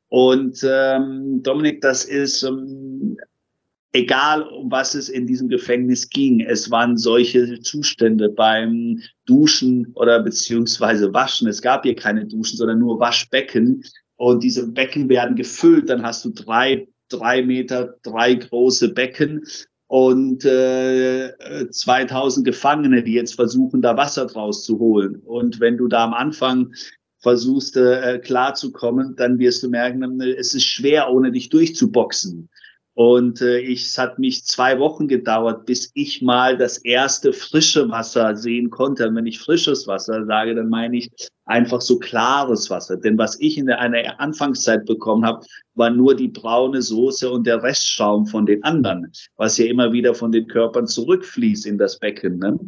Und 0.08 0.60
ähm, 0.68 1.40
Dominik, 1.42 1.80
das 1.80 2.04
ist 2.04 2.42
ähm, 2.42 3.16
egal, 3.92 4.42
um 4.42 4.70
was 4.70 4.94
es 4.94 5.08
in 5.08 5.26
diesem 5.26 5.48
Gefängnis 5.48 6.08
ging. 6.08 6.40
Es 6.40 6.70
waren 6.70 6.96
solche 6.96 7.60
Zustände 7.60 8.28
beim 8.28 9.02
Duschen 9.26 9.92
oder 9.94 10.20
beziehungsweise 10.20 11.12
Waschen. 11.12 11.46
Es 11.46 11.62
gab 11.62 11.84
hier 11.84 11.94
keine 11.94 12.26
Duschen, 12.26 12.56
sondern 12.56 12.78
nur 12.80 12.98
Waschbecken, 12.98 13.84
und 14.18 14.42
diese 14.42 14.68
Becken 14.68 15.08
werden 15.08 15.36
gefüllt. 15.36 15.88
Dann 15.88 16.02
hast 16.02 16.24
du 16.24 16.30
drei, 16.30 16.88
drei 17.08 17.42
Meter, 17.42 17.94
drei 18.02 18.34
große 18.34 18.92
Becken 18.92 19.46
und 19.86 20.44
äh, 20.44 21.32
2000 21.70 22.44
Gefangene, 22.44 23.02
die 23.02 23.14
jetzt 23.14 23.36
versuchen, 23.36 23.80
da 23.80 23.96
Wasser 23.96 24.26
draus 24.26 24.64
zu 24.64 24.78
holen. 24.78 25.22
Und 25.24 25.60
wenn 25.60 25.78
du 25.78 25.88
da 25.88 26.04
am 26.04 26.12
Anfang 26.12 26.74
versuchst, 27.20 27.76
äh, 27.76 28.18
klarzukommen, 28.22 29.16
dann 29.16 29.38
wirst 29.38 29.62
du 29.62 29.70
merken, 29.70 30.20
es 30.20 30.52
ist 30.52 30.66
schwer, 30.66 31.10
ohne 31.10 31.32
dich 31.32 31.48
durchzuboxen. 31.48 32.50
Und 32.98 33.42
äh, 33.42 33.60
ich, 33.60 33.84
es 33.84 33.96
hat 33.96 34.18
mich 34.18 34.44
zwei 34.44 34.80
Wochen 34.80 35.06
gedauert, 35.06 35.66
bis 35.66 35.92
ich 35.94 36.20
mal 36.20 36.58
das 36.58 36.78
erste 36.78 37.32
frische 37.32 37.88
Wasser 37.90 38.34
sehen 38.34 38.70
konnte. 38.70 39.06
Und 39.06 39.14
wenn 39.14 39.26
ich 39.26 39.38
frisches 39.38 39.86
Wasser 39.86 40.26
sage, 40.26 40.56
dann 40.56 40.68
meine 40.68 40.96
ich 40.96 41.08
einfach 41.44 41.80
so 41.80 42.00
klares 42.00 42.70
Wasser. 42.70 42.96
Denn 42.96 43.16
was 43.16 43.38
ich 43.38 43.56
in 43.56 43.66
der, 43.66 43.78
einer 43.78 44.18
Anfangszeit 44.18 44.84
bekommen 44.84 45.24
habe, 45.24 45.46
war 45.76 45.90
nur 45.90 46.16
die 46.16 46.26
braune 46.26 46.82
Soße 46.82 47.30
und 47.30 47.46
der 47.46 47.62
Restschaum 47.62 48.26
von 48.26 48.46
den 48.46 48.64
anderen, 48.64 49.12
was 49.36 49.58
ja 49.58 49.66
immer 49.66 49.92
wieder 49.92 50.12
von 50.12 50.32
den 50.32 50.48
Körpern 50.48 50.88
zurückfließt 50.88 51.66
in 51.66 51.78
das 51.78 52.00
Becken. 52.00 52.40
Ne? 52.40 52.58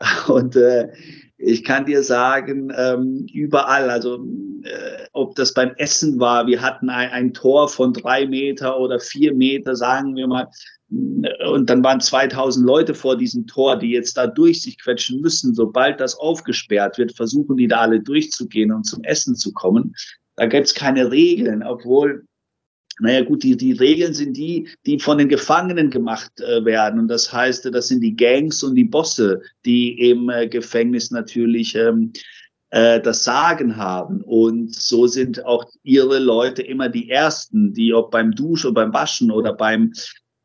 Und 0.28 0.56
äh, 0.56 0.88
ich 1.36 1.64
kann 1.64 1.86
dir 1.86 2.02
sagen, 2.02 2.72
ähm, 2.76 3.26
überall, 3.32 3.90
also 3.90 4.24
äh, 4.62 5.06
ob 5.12 5.34
das 5.34 5.52
beim 5.52 5.72
Essen 5.76 6.18
war, 6.20 6.46
wir 6.46 6.62
hatten 6.62 6.88
ein, 6.88 7.10
ein 7.10 7.34
Tor 7.34 7.68
von 7.68 7.92
drei 7.92 8.26
Meter 8.26 8.78
oder 8.78 9.00
vier 9.00 9.34
Meter, 9.34 9.74
sagen 9.74 10.14
wir 10.14 10.26
mal, 10.26 10.48
und 10.88 11.70
dann 11.70 11.82
waren 11.82 12.00
2000 12.00 12.64
Leute 12.64 12.94
vor 12.94 13.16
diesem 13.16 13.46
Tor, 13.46 13.76
die 13.78 13.90
jetzt 13.90 14.16
da 14.16 14.26
durch 14.26 14.62
sich 14.62 14.80
quetschen 14.80 15.20
müssen. 15.20 15.54
Sobald 15.54 15.98
das 15.98 16.16
aufgesperrt 16.16 16.98
wird, 16.98 17.16
versuchen 17.16 17.56
die 17.56 17.66
da 17.66 17.80
alle 17.80 18.00
durchzugehen 18.00 18.70
und 18.70 18.84
zum 18.84 19.02
Essen 19.02 19.34
zu 19.34 19.52
kommen. 19.52 19.94
Da 20.36 20.46
gibt 20.46 20.66
es 20.66 20.74
keine 20.74 21.10
Regeln, 21.10 21.62
obwohl 21.62 22.26
naja 23.00 23.24
gut, 23.24 23.42
die, 23.42 23.56
die 23.56 23.72
Regeln 23.72 24.14
sind 24.14 24.36
die, 24.36 24.68
die 24.86 24.98
von 24.98 25.18
den 25.18 25.28
Gefangenen 25.28 25.90
gemacht 25.90 26.40
äh, 26.40 26.64
werden. 26.64 27.00
Und 27.00 27.08
das 27.08 27.32
heißt, 27.32 27.66
das 27.72 27.88
sind 27.88 28.00
die 28.00 28.14
Gangs 28.14 28.62
und 28.62 28.74
die 28.76 28.84
Bosse, 28.84 29.42
die 29.64 30.10
im 30.10 30.28
äh, 30.30 30.48
Gefängnis 30.48 31.10
natürlich 31.10 31.74
ähm, 31.74 32.12
äh, 32.70 33.00
das 33.00 33.24
Sagen 33.24 33.76
haben. 33.76 34.22
Und 34.22 34.74
so 34.74 35.06
sind 35.06 35.44
auch 35.44 35.64
ihre 35.82 36.18
Leute 36.18 36.62
immer 36.62 36.88
die 36.88 37.10
Ersten, 37.10 37.72
die 37.72 37.92
ob 37.92 38.10
beim 38.10 38.32
Duschen 38.32 38.74
beim 38.74 38.92
Waschen 38.92 39.30
oder 39.30 39.52
beim 39.52 39.92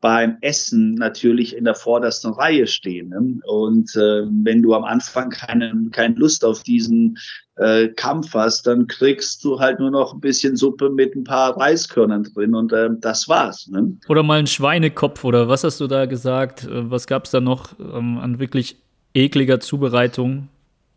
beim 0.00 0.38
Essen 0.40 0.94
natürlich 0.94 1.54
in 1.54 1.64
der 1.64 1.74
vordersten 1.74 2.32
Reihe 2.32 2.66
stehen. 2.66 3.10
Ne? 3.10 3.40
Und 3.46 3.94
äh, 3.96 4.22
wenn 4.44 4.62
du 4.62 4.74
am 4.74 4.84
Anfang 4.84 5.30
keine, 5.30 5.72
keine 5.92 6.14
Lust 6.14 6.44
auf 6.44 6.62
diesen 6.62 7.18
äh, 7.56 7.88
Kampf 7.88 8.32
hast, 8.32 8.66
dann 8.66 8.86
kriegst 8.86 9.44
du 9.44 9.60
halt 9.60 9.78
nur 9.78 9.90
noch 9.90 10.14
ein 10.14 10.20
bisschen 10.20 10.56
Suppe 10.56 10.88
mit 10.88 11.14
ein 11.14 11.24
paar 11.24 11.56
Reiskörnern 11.56 12.24
drin 12.24 12.54
und 12.54 12.72
äh, 12.72 12.88
das 12.98 13.28
war's. 13.28 13.68
Ne? 13.68 13.96
Oder 14.08 14.22
mal 14.22 14.38
ein 14.38 14.46
Schweinekopf 14.46 15.22
oder 15.24 15.48
was 15.48 15.64
hast 15.64 15.80
du 15.80 15.86
da 15.86 16.06
gesagt? 16.06 16.64
Äh, 16.64 16.90
was 16.90 17.06
gab's 17.06 17.30
da 17.30 17.40
noch 17.40 17.78
ähm, 17.78 18.18
an 18.18 18.38
wirklich 18.38 18.76
ekliger 19.12 19.60
Zubereitung, 19.60 20.48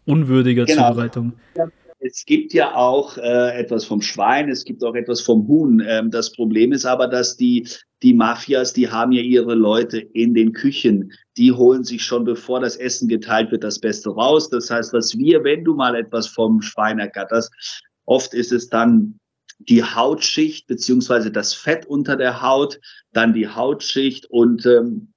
unwürdiger 0.06 0.66
genau. 0.66 0.90
Zubereitung? 0.90 1.34
Ja 1.58 1.68
es 2.06 2.26
gibt 2.26 2.54
ja 2.54 2.76
auch 2.76 3.18
äh, 3.18 3.58
etwas 3.58 3.86
vom 3.86 4.02
Schwein, 4.02 4.50
es 4.50 4.66
gibt 4.66 4.84
auch 4.84 4.96
etwas 4.96 5.22
vom 5.22 5.48
Huhn. 5.48 5.82
Ähm, 5.88 6.12
das 6.12 6.32
Problem 6.32 6.74
ist 6.74 6.86
aber, 6.86 7.08
dass 7.08 7.38
die, 7.38 7.68
die 8.04 8.14
Mafias, 8.14 8.74
die 8.74 8.90
haben 8.90 9.14
ja 9.14 9.22
ihre 9.22 9.56
Leute 9.56 9.98
in 9.98 10.34
den 10.34 10.52
Küchen. 10.52 11.14
Die 11.38 11.52
holen 11.52 11.86
sich 11.86 12.04
schon, 12.04 12.26
bevor 12.26 12.60
das 12.60 12.76
Essen 12.76 13.08
geteilt 13.08 13.52
wird, 13.52 13.64
das 13.64 13.80
Beste 13.80 14.10
raus. 14.10 14.50
Das 14.50 14.70
heißt, 14.70 14.94
was 14.94 15.18
wir, 15.18 15.44
wenn 15.44 15.64
du 15.64 15.74
mal 15.74 15.96
etwas 15.96 16.28
vom 16.28 16.62
Schwein 16.62 17.00
ergatterst, 17.00 17.52
oft 18.06 18.34
ist 18.34 18.52
es 18.52 18.68
dann 18.68 19.20
die 19.60 19.84
Hautschicht 19.84 20.68
beziehungsweise 20.68 21.32
das 21.32 21.54
Fett 21.54 21.86
unter 21.86 22.18
der 22.18 22.42
Haut, 22.42 22.80
dann 23.14 23.34
die 23.34 23.48
Hautschicht 23.48 24.26
und 24.26 24.66
ähm, 24.66 25.14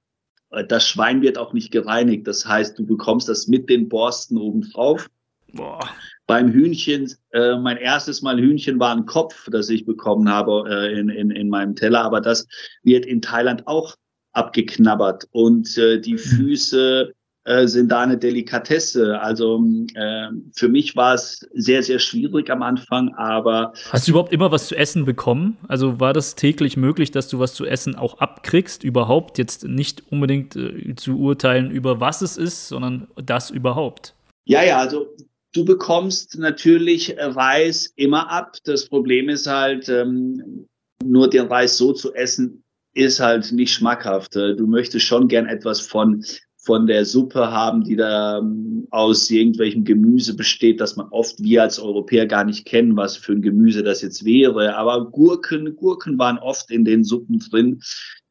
das 0.69 0.87
Schwein 0.87 1.21
wird 1.21 1.37
auch 1.37 1.51
nicht 1.51 1.71
gereinigt. 1.71 2.25
Das 2.25 2.47
heißt, 2.47 2.79
du 2.79 2.85
bekommst 2.85 3.27
das 3.27 3.47
mit 3.47 3.69
den 3.69 3.89
Borsten 3.89 4.37
oben 4.37 4.61
drauf. 4.61 5.09
Boah. 5.53 5.89
Beim 6.27 6.51
Hühnchen, 6.51 7.13
äh, 7.31 7.55
mein 7.55 7.77
erstes 7.77 8.21
Mal 8.21 8.37
Hühnchen 8.37 8.79
war 8.79 8.95
ein 8.95 9.05
Kopf, 9.05 9.47
das 9.49 9.69
ich 9.69 9.85
bekommen 9.85 10.29
habe 10.29 10.65
äh, 10.69 10.99
in, 10.99 11.09
in, 11.09 11.31
in 11.31 11.49
meinem 11.49 11.75
Teller, 11.75 12.03
aber 12.03 12.19
das 12.19 12.47
wird 12.83 13.05
in 13.05 13.21
Thailand 13.21 13.65
auch 13.65 13.95
abgeknabbert 14.33 15.27
und 15.31 15.77
äh, 15.77 15.99
die 15.99 16.13
mhm. 16.13 16.17
Füße 16.19 17.13
äh, 17.47 17.65
sind 17.65 17.93
da 17.93 18.01
eine 18.01 18.17
Delikatesse. 18.17 19.21
Also 19.21 19.63
äh, 19.95 20.27
für 20.53 20.67
mich 20.67 20.97
war 20.97 21.13
es 21.13 21.47
sehr, 21.53 21.81
sehr 21.81 21.99
schwierig 21.99 22.49
am 22.49 22.61
Anfang, 22.61 23.13
aber. 23.15 23.71
Hast 23.89 24.05
du 24.05 24.11
überhaupt 24.11 24.33
immer 24.33 24.51
was 24.51 24.67
zu 24.67 24.75
essen 24.75 25.05
bekommen? 25.05 25.55
Also 25.69 26.01
war 26.01 26.11
das 26.11 26.35
täglich 26.35 26.75
möglich, 26.75 27.11
dass 27.11 27.29
du 27.29 27.39
was 27.39 27.53
zu 27.53 27.65
essen 27.65 27.95
auch 27.95 28.19
abkriegst? 28.19 28.83
Überhaupt 28.83 29.37
jetzt 29.37 29.63
nicht 29.63 30.11
unbedingt 30.11 30.57
äh, 30.57 30.93
zu 30.95 31.17
urteilen 31.19 31.71
über 31.71 32.01
was 32.01 32.21
es 32.21 32.35
ist, 32.35 32.67
sondern 32.67 33.07
das 33.15 33.49
überhaupt? 33.49 34.13
Ja, 34.43 34.61
ja, 34.65 34.79
also 34.79 35.07
Du 35.53 35.65
bekommst 35.65 36.37
natürlich 36.37 37.15
Reis 37.17 37.91
immer 37.95 38.29
ab. 38.29 38.57
Das 38.65 38.87
Problem 38.87 39.29
ist 39.29 39.47
halt, 39.47 39.89
ähm, 39.89 40.67
nur 41.03 41.29
den 41.29 41.47
Reis 41.47 41.77
so 41.77 41.93
zu 41.93 42.13
essen, 42.13 42.63
ist 42.93 43.19
halt 43.19 43.51
nicht 43.51 43.73
schmackhaft. 43.73 44.35
Du 44.35 44.67
möchtest 44.67 45.05
schon 45.05 45.27
gern 45.27 45.45
etwas 45.47 45.79
von, 45.79 46.23
von 46.57 46.87
der 46.87 47.05
Suppe 47.05 47.51
haben, 47.51 47.83
die 47.83 47.95
da 47.95 48.39
ähm, 48.39 48.87
aus 48.89 49.29
irgendwelchem 49.29 49.83
Gemüse 49.83 50.35
besteht, 50.35 50.81
das 50.81 50.95
man 50.95 51.07
oft 51.09 51.41
wir 51.41 51.61
als 51.61 51.79
Europäer 51.79 52.25
gar 52.25 52.43
nicht 52.43 52.65
kennen, 52.65 52.97
was 52.97 53.15
für 53.15 53.33
ein 53.33 53.41
Gemüse 53.41 53.83
das 53.83 54.01
jetzt 54.01 54.25
wäre. 54.25 54.75
Aber 54.75 55.09
Gurken, 55.11 55.75
Gurken 55.75 56.17
waren 56.17 56.39
oft 56.39 56.71
in 56.71 56.83
den 56.83 57.03
Suppen 57.03 57.39
drin, 57.39 57.81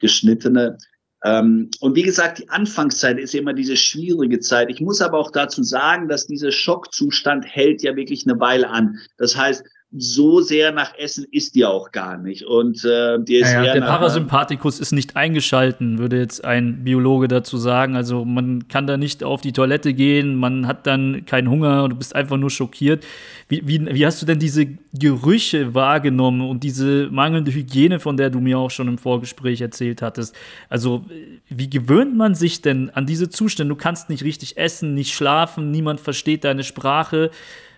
geschnittene. 0.01 0.77
Ähm, 1.25 1.71
und 1.81 1.97
wie 1.97 2.03
gesagt, 2.03 2.39
die 2.39 2.49
Anfangszeit 2.49 3.19
ist 3.19 3.35
immer 3.35 3.55
diese 3.55 3.77
schwierige 3.77 4.41
Zeit. 4.41 4.71
Ich 4.71 4.81
muss 4.81 5.01
aber 5.01 5.19
auch 5.19 5.31
dazu 5.31 5.63
sagen, 5.63 6.09
dass 6.09 6.27
dieser 6.27 6.53
Schockzustand 6.53 7.47
hält 7.47 7.83
ja 7.83 7.97
wirklich 7.97 8.27
eine 8.27 8.39
Weile 8.39 8.69
an. 8.69 8.99
Das 9.17 9.37
heißt, 9.37 9.65
so 9.93 10.41
sehr 10.41 10.73
nach 10.73 10.99
Essen 10.99 11.27
ist 11.31 11.55
die 11.55 11.65
auch 11.65 11.93
gar 11.93 12.19
nicht. 12.19 12.45
Und 12.45 12.85
äh, 12.85 13.19
die 13.21 13.37
ist 13.37 13.53
ja, 13.53 13.63
ja, 13.63 13.73
der 13.73 13.83
Parasympathikus 13.83 14.81
ist 14.81 14.91
nicht 14.93 15.15
eingeschalten, 15.15 15.99
würde 15.99 16.19
jetzt 16.19 16.45
ein 16.45 16.83
Biologe 16.83 17.29
dazu 17.29 17.57
sagen. 17.57 17.95
Also 17.95 18.25
man 18.25 18.67
kann 18.67 18.89
da 18.89 18.97
nicht 18.97 19.23
auf 19.23 19.43
die 19.43 19.53
Toilette 19.53 19.95
gehen, 19.95 20.35
man 20.35 20.67
hat 20.67 20.87
dann 20.89 21.25
keinen 21.25 21.49
Hunger 21.49 21.85
und 21.85 21.91
du 21.91 21.97
bist 21.97 22.17
einfach 22.17 22.37
nur 22.37 22.51
schockiert. 22.51 23.05
Wie, 23.49 23.63
wie, 23.67 23.87
wie 23.87 24.05
hast 24.05 24.21
du 24.21 24.27
denn 24.27 24.41
diese 24.41 24.67
Gerüche 24.93 25.73
wahrgenommen 25.73 26.41
und 26.41 26.65
diese 26.65 27.09
mangelnde 27.11 27.53
Hygiene, 27.53 28.01
von 28.01 28.17
der 28.17 28.31
du 28.31 28.41
mir 28.41 28.59
auch 28.59 28.71
schon 28.71 28.89
im 28.89 28.99
Vorgespräch 28.99 29.61
erzählt 29.61 30.03
hattest? 30.03 30.35
Also 30.69 31.05
wie 31.49 31.71
gewöhnt 31.71 32.17
man 32.17 32.35
sich 32.35 32.61
denn 32.61 32.91
an 32.91 33.07
diese 33.07 33.31
Zustände? 33.31 33.73
Du 33.73 33.81
kannst 33.81 34.11
nicht 34.11 34.25
richtig 34.25 34.57
essen, 34.57 34.95
nicht 34.95 35.15
schlafen, 35.15 35.71
niemand 35.71 36.01
versteht 36.01 36.43
deine 36.43 36.65
Sprache. 36.65 37.31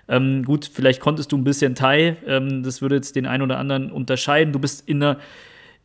Ähm, 0.08 0.44
gut, 0.44 0.70
vielleicht 0.72 1.00
konntest 1.00 1.32
du 1.32 1.36
ein 1.36 1.44
bisschen 1.44 1.74
Thai, 1.74 2.16
ähm, 2.26 2.62
das 2.62 2.80
würde 2.80 2.96
jetzt 2.96 3.14
den 3.16 3.26
einen 3.26 3.42
oder 3.42 3.58
anderen 3.58 3.92
unterscheiden. 3.92 4.52
Du 4.52 4.58
bist 4.58 4.88
in 4.88 5.00
der, 5.00 5.18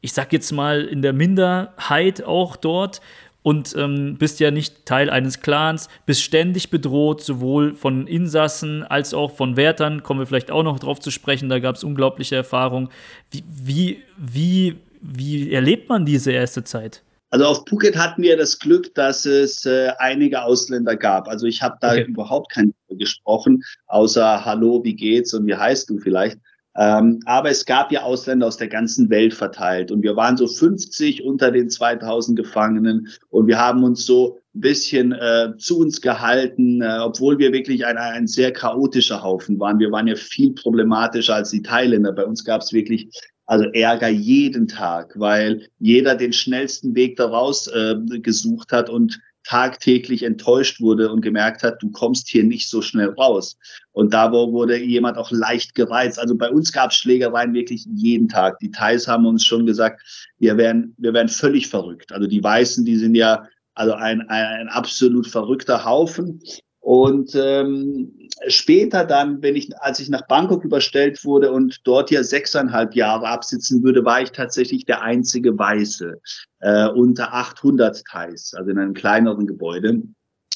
ich 0.01 0.13
sag 0.13 0.31
jetzt 0.31 0.51
mal, 0.51 0.83
in 0.83 1.01
der 1.01 1.13
Minderheit 1.13 2.23
auch 2.23 2.55
dort 2.55 3.01
und 3.43 3.75
ähm, 3.77 4.15
bist 4.17 4.39
ja 4.39 4.49
nicht 4.49 4.85
Teil 4.85 5.09
eines 5.09 5.41
Clans, 5.41 5.89
bist 6.05 6.23
ständig 6.23 6.69
bedroht, 6.69 7.21
sowohl 7.21 7.73
von 7.73 8.07
Insassen 8.07 8.83
als 8.83 9.13
auch 9.13 9.35
von 9.35 9.57
Wärtern. 9.57 10.01
Kommen 10.01 10.21
wir 10.21 10.27
vielleicht 10.27 10.51
auch 10.51 10.63
noch 10.63 10.79
drauf 10.79 10.99
zu 10.99 11.11
sprechen, 11.11 11.49
da 11.49 11.59
gab 11.59 11.75
es 11.75 11.83
unglaubliche 11.83 12.37
Erfahrungen. 12.37 12.89
Wie, 13.31 13.43
wie, 13.47 14.03
wie, 14.17 14.75
wie 15.01 15.51
erlebt 15.51 15.89
man 15.89 16.05
diese 16.05 16.31
erste 16.31 16.63
Zeit? 16.63 17.03
Also 17.33 17.45
auf 17.45 17.63
Phuket 17.67 17.97
hatten 17.97 18.21
wir 18.21 18.37
das 18.37 18.59
Glück, 18.59 18.93
dass 18.93 19.25
es 19.25 19.65
äh, 19.65 19.91
einige 19.97 20.43
Ausländer 20.43 20.95
gab. 20.95 21.27
Also 21.27 21.47
ich 21.47 21.63
habe 21.63 21.77
da 21.81 21.93
okay. 21.93 22.03
überhaupt 22.03 22.51
kein 22.51 22.75
gesprochen, 22.89 23.63
außer 23.87 24.45
Hallo, 24.45 24.83
wie 24.83 24.93
geht's 24.93 25.33
und 25.33 25.47
wie 25.47 25.55
heißt 25.55 25.89
du 25.89 25.97
vielleicht. 25.97 26.37
Ähm, 26.75 27.21
aber 27.25 27.49
es 27.49 27.65
gab 27.65 27.91
ja 27.91 28.03
Ausländer 28.03 28.45
aus 28.45 28.57
der 28.57 28.67
ganzen 28.67 29.09
Welt 29.09 29.33
verteilt 29.33 29.91
und 29.91 30.03
wir 30.03 30.15
waren 30.15 30.37
so 30.37 30.45
50 30.45 31.23
unter 31.23 31.49
den 31.49 31.71
2000 31.71 32.37
Gefangenen 32.37 33.07
und 33.29 33.47
wir 33.47 33.59
haben 33.59 33.83
uns 33.83 34.05
so 34.05 34.39
ein 34.55 34.61
bisschen 34.61 35.11
äh, 35.13 35.53
zu 35.57 35.79
uns 35.79 36.01
gehalten, 36.01 36.83
äh, 36.83 36.99
obwohl 37.01 37.39
wir 37.39 37.51
wirklich 37.51 37.83
ein, 37.83 37.97
ein 37.97 38.27
sehr 38.27 38.53
chaotischer 38.53 39.23
Haufen 39.23 39.59
waren. 39.59 39.79
Wir 39.79 39.91
waren 39.91 40.05
ja 40.05 40.15
viel 40.15 40.53
problematischer 40.53 41.33
als 41.33 41.49
die 41.49 41.63
Thailänder. 41.63 42.11
Bei 42.11 42.25
uns 42.25 42.45
gab 42.45 42.61
es 42.61 42.73
wirklich 42.73 43.09
also 43.45 43.65
Ärger 43.73 44.09
jeden 44.09 44.67
Tag, 44.67 45.13
weil 45.17 45.67
jeder 45.79 46.15
den 46.15 46.33
schnellsten 46.33 46.95
Weg 46.95 47.17
daraus 47.17 47.67
äh, 47.67 47.95
gesucht 48.19 48.71
hat 48.71 48.89
und 48.89 49.19
tagtäglich 49.43 50.23
enttäuscht 50.23 50.79
wurde 50.79 51.11
und 51.11 51.21
gemerkt 51.21 51.63
hat, 51.63 51.81
du 51.81 51.91
kommst 51.91 52.29
hier 52.29 52.43
nicht 52.43 52.69
so 52.69 52.81
schnell 52.81 53.09
raus. 53.09 53.57
Und 53.91 54.13
da 54.13 54.31
wurde 54.31 54.77
jemand 54.77 55.17
auch 55.17 55.31
leicht 55.31 55.75
gereizt. 55.75 56.17
Also 56.17 56.35
bei 56.35 56.49
uns 56.49 56.71
gab 56.71 56.91
es 56.91 56.97
Schlägereien 56.97 57.53
wirklich 57.53 57.85
jeden 57.93 58.29
Tag. 58.29 58.59
Die 58.59 58.71
Thais 58.71 59.07
haben 59.07 59.25
uns 59.25 59.45
schon 59.45 59.65
gesagt, 59.65 60.01
wir 60.39 60.57
wären, 60.57 60.95
wir 60.97 61.13
wären 61.13 61.29
völlig 61.29 61.67
verrückt. 61.67 62.13
Also 62.13 62.27
die 62.27 62.43
Weißen, 62.43 62.85
die 62.85 62.95
sind 62.95 63.15
ja 63.15 63.45
also 63.75 63.93
ein, 63.93 64.21
ein, 64.29 64.45
ein 64.45 64.69
absolut 64.69 65.27
verrückter 65.27 65.83
Haufen. 65.83 66.41
Und 66.83 67.33
ähm, 67.33 68.11
später 68.49 69.05
dann, 69.05 69.41
wenn 69.41 69.55
ich, 69.55 69.69
als 69.79 70.01
ich 70.01 70.09
nach 70.09 70.27
Bangkok 70.27 70.65
überstellt 70.65 71.23
wurde 71.23 71.49
und 71.49 71.79
dort 71.85 72.11
ja 72.11 72.25
sechseinhalb 72.25 72.93
Jahre 72.93 73.29
absitzen 73.29 73.81
würde, 73.83 74.03
war 74.03 74.21
ich 74.21 74.33
tatsächlich 74.33 74.83
der 74.83 75.01
einzige 75.01 75.57
Weiße 75.57 76.19
äh, 76.59 76.89
unter 76.89 77.33
800 77.33 78.03
Thais, 78.03 78.53
also 78.53 78.69
in 78.69 78.77
einem 78.77 78.93
kleineren 78.93 79.47
Gebäude. 79.47 80.01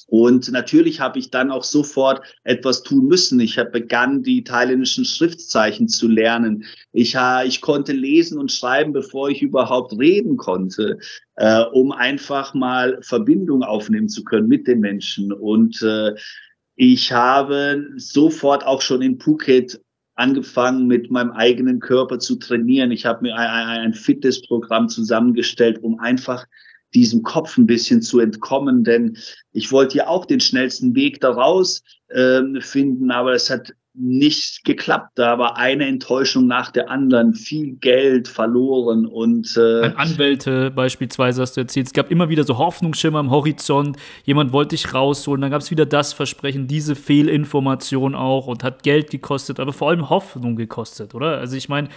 Und 0.07 0.49
natürlich 0.51 1.01
habe 1.01 1.19
ich 1.19 1.31
dann 1.31 1.51
auch 1.51 1.65
sofort 1.65 2.21
etwas 2.45 2.81
tun 2.81 3.07
müssen. 3.07 3.41
Ich 3.41 3.59
habe 3.59 3.71
begann, 3.71 4.23
die 4.23 4.43
thailändischen 4.43 5.03
Schriftzeichen 5.03 5.89
zu 5.89 6.07
lernen. 6.07 6.63
Ich, 6.93 7.17
ich 7.45 7.61
konnte 7.61 7.91
lesen 7.91 8.39
und 8.39 8.51
schreiben, 8.51 8.93
bevor 8.93 9.29
ich 9.29 9.41
überhaupt 9.41 9.99
reden 9.99 10.37
konnte, 10.37 10.97
äh, 11.35 11.61
um 11.73 11.91
einfach 11.91 12.53
mal 12.53 12.99
Verbindung 13.01 13.63
aufnehmen 13.63 14.07
zu 14.07 14.23
können 14.23 14.47
mit 14.47 14.65
den 14.65 14.79
Menschen. 14.79 15.33
Und 15.33 15.81
äh, 15.81 16.13
ich 16.77 17.11
habe 17.11 17.87
sofort 17.97 18.65
auch 18.65 18.81
schon 18.81 19.01
in 19.01 19.19
Phuket 19.19 19.81
angefangen, 20.15 20.87
mit 20.87 21.11
meinem 21.11 21.31
eigenen 21.31 21.79
Körper 21.79 22.19
zu 22.19 22.37
trainieren. 22.37 22.91
Ich 22.91 23.05
habe 23.05 23.23
mir 23.23 23.35
ein, 23.35 23.49
ein, 23.49 23.79
ein 23.79 23.93
Fitnessprogramm 23.93 24.87
zusammengestellt, 24.87 25.83
um 25.83 25.99
einfach 25.99 26.45
diesem 26.93 27.23
Kopf 27.23 27.57
ein 27.57 27.67
bisschen 27.67 28.01
zu 28.01 28.19
entkommen, 28.19 28.83
denn 28.83 29.17
ich 29.51 29.71
wollte 29.71 29.97
ja 29.97 30.07
auch 30.07 30.25
den 30.25 30.39
schnellsten 30.39 30.95
Weg 30.95 31.19
daraus 31.19 31.83
äh, 32.07 32.41
finden, 32.59 33.11
aber 33.11 33.33
es 33.33 33.49
hat 33.49 33.73
nicht 33.99 34.63
geklappt. 34.63 35.13
Da 35.15 35.39
war 35.39 35.57
eine 35.57 35.87
Enttäuschung 35.87 36.45
nach 36.45 36.71
der 36.71 36.89
anderen, 36.89 37.33
viel 37.33 37.73
Geld 37.77 38.27
verloren 38.27 39.05
und 39.05 39.57
äh 39.57 39.91
Anwälte 39.95 40.69
beispielsweise 40.71 41.41
hast 41.41 41.57
du 41.57 41.61
erzählt. 41.61 41.87
Es 41.87 41.93
gab 41.93 42.11
immer 42.11 42.29
wieder 42.29 42.43
so 42.43 42.57
Hoffnungsschimmer 42.57 43.19
am 43.19 43.31
Horizont. 43.31 43.97
Jemand 44.23 44.53
wollte 44.53 44.75
dich 44.75 44.93
rausholen, 44.93 45.41
dann 45.41 45.51
gab 45.51 45.61
es 45.61 45.71
wieder 45.71 45.85
das 45.85 46.13
Versprechen, 46.13 46.67
diese 46.67 46.95
Fehlinformation 46.95 48.13
auch 48.13 48.47
und 48.47 48.63
hat 48.63 48.83
Geld 48.83 49.09
gekostet, 49.09 49.59
aber 49.59 49.73
vor 49.73 49.89
allem 49.89 50.09
Hoffnung 50.09 50.55
gekostet, 50.55 51.15
oder? 51.15 51.39
Also 51.39 51.57
ich 51.57 51.67
meine, 51.67 51.89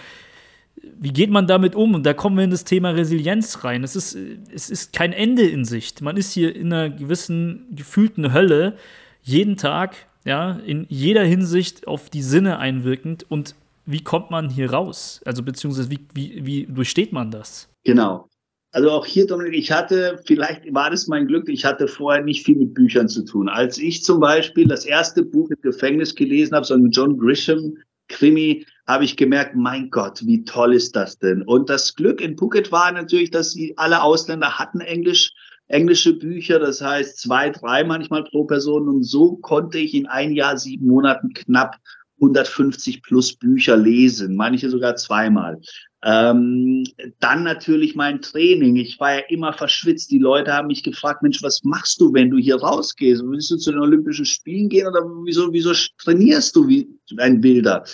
wie 0.99 1.13
geht 1.13 1.29
man 1.29 1.47
damit 1.47 1.75
um? 1.75 1.95
Und 1.95 2.05
da 2.05 2.13
kommen 2.13 2.37
wir 2.37 2.43
in 2.43 2.51
das 2.51 2.63
Thema 2.63 2.91
Resilienz 2.91 3.63
rein. 3.63 3.83
Es 3.83 3.95
ist, 3.95 4.17
es 4.53 4.69
ist 4.69 4.93
kein 4.93 5.13
Ende 5.13 5.43
in 5.43 5.65
Sicht. 5.65 6.01
Man 6.01 6.17
ist 6.17 6.31
hier 6.33 6.55
in 6.55 6.71
einer 6.71 6.89
gewissen 6.89 7.67
gefühlten 7.75 8.33
Hölle 8.33 8.77
jeden 9.23 9.57
Tag 9.57 9.95
ja, 10.25 10.59
in 10.65 10.85
jeder 10.89 11.23
Hinsicht 11.23 11.87
auf 11.87 12.09
die 12.09 12.21
Sinne 12.21 12.59
einwirkend. 12.59 13.25
Und 13.29 13.55
wie 13.85 14.03
kommt 14.03 14.31
man 14.31 14.49
hier 14.49 14.71
raus? 14.71 15.21
Also 15.25 15.43
beziehungsweise 15.43 15.89
wie, 15.89 15.99
wie, 16.13 16.45
wie 16.45 16.65
durchsteht 16.67 17.11
man 17.11 17.31
das? 17.31 17.69
Genau. 17.83 18.27
Also 18.73 18.89
auch 18.89 19.05
hier, 19.05 19.27
Dominik, 19.27 19.53
ich 19.53 19.71
hatte, 19.71 20.21
vielleicht 20.25 20.73
war 20.73 20.89
das 20.89 21.07
mein 21.07 21.27
Glück, 21.27 21.49
ich 21.49 21.65
hatte 21.65 21.89
vorher 21.89 22.23
nicht 22.23 22.45
viel 22.45 22.55
mit 22.55 22.73
Büchern 22.73 23.09
zu 23.09 23.25
tun. 23.25 23.49
Als 23.49 23.77
ich 23.77 24.01
zum 24.03 24.21
Beispiel 24.21 24.65
das 24.65 24.85
erste 24.85 25.23
Buch 25.23 25.49
im 25.49 25.61
Gefängnis 25.61 26.15
gelesen 26.15 26.55
habe, 26.55 26.65
so 26.65 26.75
ein 26.75 26.89
John 26.89 27.17
Grisham 27.17 27.77
Krimi, 28.07 28.65
habe 28.91 29.05
ich 29.05 29.15
gemerkt, 29.15 29.55
mein 29.55 29.89
Gott, 29.89 30.25
wie 30.25 30.43
toll 30.43 30.73
ist 30.73 30.95
das 30.95 31.17
denn? 31.17 31.43
Und 31.43 31.69
das 31.69 31.95
Glück 31.95 32.19
in 32.19 32.37
Phuket 32.37 32.71
war 32.71 32.91
natürlich, 32.91 33.31
dass 33.31 33.51
sie 33.51 33.73
alle 33.77 34.01
Ausländer 34.01 34.59
hatten 34.59 34.81
Englisch 34.81 35.31
englische 35.67 36.11
Bücher, 36.13 36.59
das 36.59 36.81
heißt 36.81 37.19
zwei, 37.19 37.49
drei 37.49 37.85
manchmal 37.85 38.25
pro 38.25 38.43
Person. 38.43 38.89
Und 38.89 39.03
so 39.03 39.37
konnte 39.37 39.77
ich 39.77 39.93
in 39.93 40.05
ein 40.05 40.33
Jahr, 40.33 40.57
sieben 40.57 40.87
Monaten 40.87 41.33
knapp 41.33 41.77
150 42.19 43.01
plus 43.01 43.33
Bücher 43.33 43.77
lesen, 43.77 44.35
manche 44.35 44.69
sogar 44.69 44.95
zweimal. 44.97 45.59
Ähm, 46.03 46.83
dann 47.19 47.43
natürlich 47.43 47.95
mein 47.95 48.21
Training. 48.21 48.75
Ich 48.75 48.99
war 48.99 49.15
ja 49.15 49.21
immer 49.29 49.53
verschwitzt. 49.53 50.11
Die 50.11 50.19
Leute 50.19 50.51
haben 50.53 50.67
mich 50.67 50.83
gefragt, 50.83 51.21
Mensch, 51.21 51.41
was 51.41 51.63
machst 51.63 52.01
du, 52.01 52.13
wenn 52.13 52.29
du 52.29 52.37
hier 52.37 52.57
rausgehst? 52.57 53.23
Willst 53.23 53.51
du 53.51 53.57
zu 53.57 53.71
den 53.71 53.79
Olympischen 53.79 54.25
Spielen 54.25 54.67
gehen 54.67 54.87
oder 54.87 55.01
wieso, 55.23 55.53
wieso 55.53 55.73
trainierst 55.99 56.55
du 56.55 56.67
wie 56.67 56.87
ein 57.17 57.39
Bilder? 57.39 57.85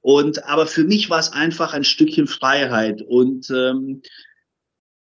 Und 0.00 0.44
aber 0.44 0.66
für 0.66 0.84
mich 0.84 1.10
war 1.10 1.20
es 1.20 1.32
einfach 1.32 1.74
ein 1.74 1.84
Stückchen 1.84 2.26
Freiheit. 2.26 3.02
Und 3.02 3.50
ähm, 3.50 4.02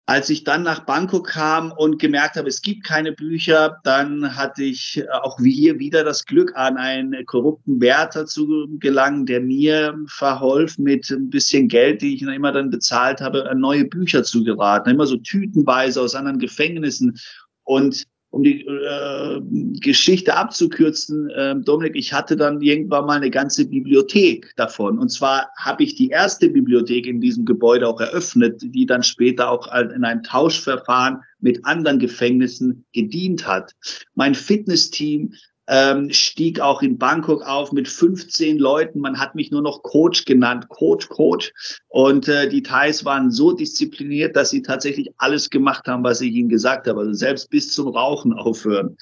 als 0.07 0.29
ich 0.29 0.43
dann 0.43 0.61
nach 0.61 0.85
Bangkok 0.85 1.27
kam 1.27 1.71
und 1.71 1.99
gemerkt 1.99 2.35
habe, 2.35 2.47
es 2.47 2.61
gibt 2.61 2.83
keine 2.83 3.11
Bücher, 3.11 3.79
dann 3.83 4.35
hatte 4.35 4.63
ich 4.63 4.97
äh, 4.97 5.07
auch 5.09 5.39
wie 5.39 5.51
hier 5.51 5.79
wieder 5.79 6.03
das 6.03 6.25
Glück, 6.25 6.55
an 6.55 6.77
einen 6.77 7.25
korrupten 7.25 7.81
Wärter 7.81 8.25
zu 8.27 8.67
gelangen, 8.79 9.25
der 9.25 9.41
mir 9.41 9.97
verholf, 10.07 10.77
mit 10.77 11.09
ein 11.09 11.29
bisschen 11.29 11.67
Geld, 11.67 12.01
die 12.01 12.15
ich 12.15 12.21
immer 12.21 12.51
dann 12.51 12.69
bezahlt 12.69 13.19
habe, 13.19 13.51
neue 13.55 13.85
Bücher 13.85 14.23
zu 14.23 14.43
geraten. 14.43 14.91
Immer 14.91 15.07
so 15.07 15.17
tütenweise 15.17 16.01
aus 16.01 16.13
anderen 16.13 16.39
Gefängnissen. 16.39 17.17
Und 17.63 18.05
um 18.31 18.43
die 18.43 18.65
äh, 18.65 19.41
Geschichte 19.79 20.35
abzukürzen, 20.35 21.29
äh, 21.29 21.55
Dominik, 21.55 21.95
ich 21.95 22.11
hatte 22.11 22.35
dann 22.35 22.61
irgendwann 22.61 23.05
mal 23.05 23.17
eine 23.17 23.29
ganze 23.29 23.65
Bibliothek 23.65 24.53
davon. 24.57 24.99
Und 24.99 25.09
zwar 25.09 25.49
habe 25.57 25.83
ich 25.83 25.95
die 25.95 26.09
erste 26.09 26.49
Bibliothek 26.49 27.05
in 27.07 27.21
diesem 27.21 27.45
Gebäude 27.45 27.87
auch 27.87 28.01
eröffnet, 28.01 28.61
die 28.61 28.85
dann 28.85 29.03
später 29.03 29.49
auch 29.49 29.67
in 29.73 30.03
einem 30.03 30.23
Tauschverfahren 30.23 31.21
mit 31.39 31.63
anderen 31.65 31.99
Gefängnissen 31.99 32.85
gedient 32.93 33.47
hat. 33.47 33.73
Mein 34.15 34.35
Fitnessteam 34.35 35.33
ähm, 35.67 36.11
stieg 36.11 36.59
auch 36.59 36.81
in 36.81 36.97
Bangkok 36.97 37.43
auf 37.43 37.71
mit 37.71 37.87
15 37.87 38.57
Leuten. 38.57 38.99
Man 38.99 39.19
hat 39.19 39.35
mich 39.35 39.51
nur 39.51 39.61
noch 39.61 39.83
Coach 39.83 40.25
genannt, 40.25 40.69
Coach, 40.69 41.09
Coach. 41.09 41.51
Und 41.87 42.27
äh, 42.27 42.47
die 42.49 42.63
Thais 42.63 43.05
waren 43.05 43.31
so 43.31 43.51
diszipliniert, 43.51 44.35
dass 44.35 44.49
sie 44.49 44.61
tatsächlich 44.61 45.11
alles 45.17 45.49
gemacht 45.49 45.87
haben, 45.87 46.03
was 46.03 46.21
ich 46.21 46.33
ihnen 46.33 46.49
gesagt 46.49 46.87
habe. 46.87 47.01
Also 47.01 47.13
selbst 47.13 47.49
bis 47.49 47.73
zum 47.73 47.87
Rauchen 47.87 48.33
aufhören. 48.37 48.97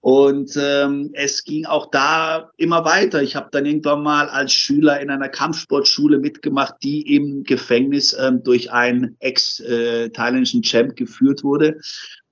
Und 0.00 0.56
ähm, 0.56 1.10
es 1.12 1.42
ging 1.42 1.66
auch 1.66 1.90
da 1.90 2.50
immer 2.56 2.84
weiter. 2.84 3.20
Ich 3.20 3.34
habe 3.34 3.48
dann 3.50 3.66
irgendwann 3.66 4.02
mal 4.02 4.28
als 4.28 4.52
Schüler 4.52 5.00
in 5.00 5.10
einer 5.10 5.28
Kampfsportschule 5.28 6.18
mitgemacht, 6.18 6.74
die 6.82 7.14
im 7.16 7.42
Gefängnis 7.42 8.16
ähm, 8.18 8.42
durch 8.44 8.70
einen 8.70 9.16
ex-thailändischen 9.18 10.60
äh, 10.60 10.64
Champ 10.64 10.94
geführt 10.94 11.42
wurde. 11.42 11.80